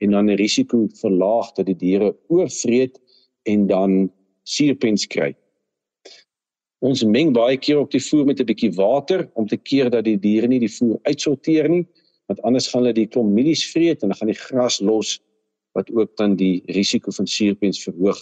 en 0.00 0.10
dan 0.10 0.30
'n 0.30 0.36
risiko 0.36 0.88
verlaag 1.00 1.52
dat 1.56 1.66
die 1.66 1.76
diere 1.76 2.14
oorvreet 2.28 3.00
en 3.44 3.66
dan 3.66 4.12
suurpens 4.44 5.06
kry. 5.06 5.34
Ons 6.84 7.04
meng 7.04 7.32
baie 7.32 7.56
keer 7.56 7.78
op 7.80 7.90
die 7.90 8.02
voer 8.02 8.26
met 8.26 8.40
'n 8.40 8.46
bietjie 8.46 8.72
water 8.76 9.30
om 9.34 9.46
te 9.46 9.56
keer 9.56 9.90
dat 9.90 10.04
die 10.04 10.18
diere 10.18 10.46
nie 10.46 10.60
die 10.60 10.74
voer 10.78 10.98
uitsorteer 11.02 11.68
nie, 11.68 11.86
want 12.26 12.42
anders 12.42 12.68
gaan 12.68 12.82
hulle 12.82 12.94
die 12.94 13.06
klomp 13.06 13.32
mielies 13.32 13.64
vreet 13.72 14.02
en 14.02 14.08
dan 14.08 14.16
gaan 14.16 14.32
die 14.32 14.42
gras 14.48 14.80
los 14.80 15.20
wat 15.72 15.90
ook 15.90 16.16
dan 16.16 16.36
die 16.36 16.62
risiko 16.66 17.10
van 17.10 17.26
suurpens 17.26 17.82
verhoog. 17.82 18.20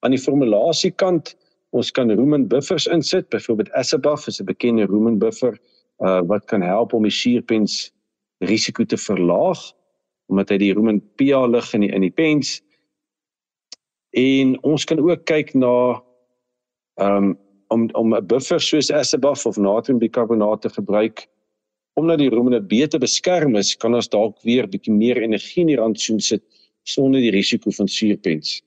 Aan 0.00 0.10
die 0.10 0.20
formulasie 0.20 0.90
kant 0.90 1.36
Ons 1.72 1.90
kan 1.90 2.10
rumen 2.10 2.48
buffers 2.48 2.86
insit, 2.86 3.28
byvoorbeeld 3.32 3.72
Asabuff 3.72 4.26
is 4.28 4.40
'n 4.40 4.44
bekende 4.44 4.84
rumen 4.86 5.18
buffer 5.18 5.58
uh 6.00 6.20
wat 6.20 6.44
kan 6.44 6.62
help 6.62 6.92
om 6.92 7.02
die 7.02 7.10
suurpens 7.10 7.92
risiko 8.38 8.84
te 8.84 8.96
verlaag 8.96 9.60
omdat 10.28 10.50
hy 10.50 10.58
die 10.58 10.72
rumen 10.74 11.00
pH 11.16 11.46
lig 11.48 11.74
in 11.74 11.80
die 11.80 11.92
in 11.92 12.00
die 12.00 12.10
pens. 12.10 12.60
En 14.10 14.56
ons 14.62 14.84
kan 14.84 15.00
ook 15.00 15.24
kyk 15.24 15.54
na 15.54 16.02
um 17.00 17.38
om 17.68 17.88
om 17.94 18.14
'n 18.14 18.26
buffer 18.26 18.60
soos 18.60 18.90
Asabuff 18.90 19.46
of 19.46 19.56
natriumbikarbonaat 19.56 20.62
te 20.62 20.68
gebruik 20.68 21.26
omdat 21.94 22.18
die 22.18 22.30
rumen 22.30 22.66
beter 22.66 22.98
beskerm 22.98 23.56
is, 23.56 23.76
kan 23.76 23.94
ons 23.94 24.08
dalk 24.08 24.40
weer 24.42 24.68
bietjie 24.68 24.92
meer 24.92 25.22
energie 25.22 25.60
in 25.60 25.66
die 25.66 25.76
rantsoen 25.76 26.20
sit 26.20 26.42
sonder 26.82 27.20
die 27.20 27.30
risiko 27.30 27.70
van 27.70 27.88
suurpens. 27.88 28.62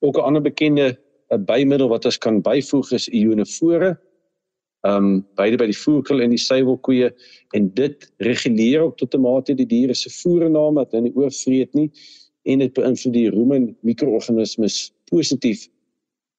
Ook 0.00 0.16
'n 0.16 0.20
ander 0.22 0.42
bekende 0.42 0.98
'n 1.30 1.44
bymiddel 1.44 1.88
wat 1.88 2.04
ons 2.04 2.18
kan 2.18 2.42
byvoeg 2.42 2.92
is 2.92 3.08
ionofore. 3.08 3.96
Ehm 4.86 5.04
um, 5.04 5.26
beide 5.34 5.56
by 5.56 5.66
die 5.66 5.78
voerkrul 5.78 6.22
en 6.22 6.30
die 6.30 6.42
suiwelkoeie 6.42 7.10
en 7.56 7.70
dit 7.74 8.12
reguleer 8.18 8.80
ook 8.80 8.96
tot 8.96 9.14
'n 9.14 9.20
mate 9.20 9.54
die 9.54 9.66
diere 9.66 9.94
se 9.94 10.10
voername 10.10 10.84
dat 10.84 10.92
hulle 10.92 11.08
nie 11.08 11.16
oorvreet 11.16 11.74
nie 11.74 11.90
en 12.44 12.58
dit 12.58 12.72
beïnvloed 12.72 13.12
die 13.12 13.30
rumen 13.30 13.76
mikroorganismes 13.82 14.92
positief 15.10 15.66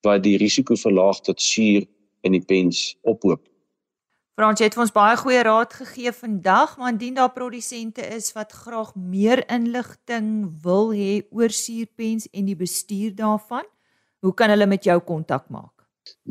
wat 0.06 0.24
die 0.24 0.38
risiko 0.38 0.76
verlaag 0.76 1.20
tot 1.22 1.42
suur 1.42 1.84
in 2.22 2.32
die 2.32 2.46
pens 2.46 2.96
ophoop. 3.02 3.44
Frans 4.38 4.62
het 4.62 4.76
vir 4.78 4.84
ons 4.84 4.94
baie 4.94 5.18
goeie 5.18 5.42
raad 5.42 5.72
gegee 5.74 6.12
vandag, 6.14 6.76
maar 6.78 6.92
indien 6.94 7.16
daar 7.18 7.34
produsente 7.34 8.04
is 8.16 8.30
wat 8.38 8.52
graag 8.54 8.92
meer 8.96 9.42
inligting 9.50 10.46
wil 10.62 10.94
hê 10.94 11.24
oor 11.34 11.50
suurpens 11.50 12.30
en 12.32 12.46
die 12.46 12.56
bestuur 12.56 13.16
daarvan, 13.18 13.66
Hoe 14.26 14.34
kan 14.34 14.50
hulle 14.50 14.66
met 14.66 14.82
jou 14.84 14.98
kontak 15.06 15.46
maak? 15.54 15.70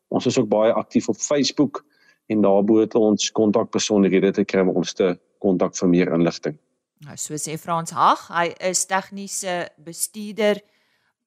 Ons 0.09 0.25
is 0.25 0.37
ook 0.39 0.49
baie 0.49 0.73
aktief 0.73 1.09
op 1.11 1.17
Facebook 1.21 1.85
en 2.29 2.41
daar 2.41 2.63
behoort 2.65 2.95
ons 2.95 3.31
kontakbesonderhede 3.37 4.31
te 4.39 4.45
kry 4.45 4.61
om 4.65 4.75
ons 4.81 4.93
te 4.97 5.19
kontak 5.43 5.77
vir 5.77 5.89
meer 5.91 6.13
inligting. 6.13 6.57
Nou 7.05 7.17
so 7.17 7.33
sê 7.39 7.57
Frans 7.57 7.91
Hag, 7.95 8.27
hy 8.33 8.47
is 8.67 8.85
tegniese 8.89 9.69
bestuurder 9.85 10.57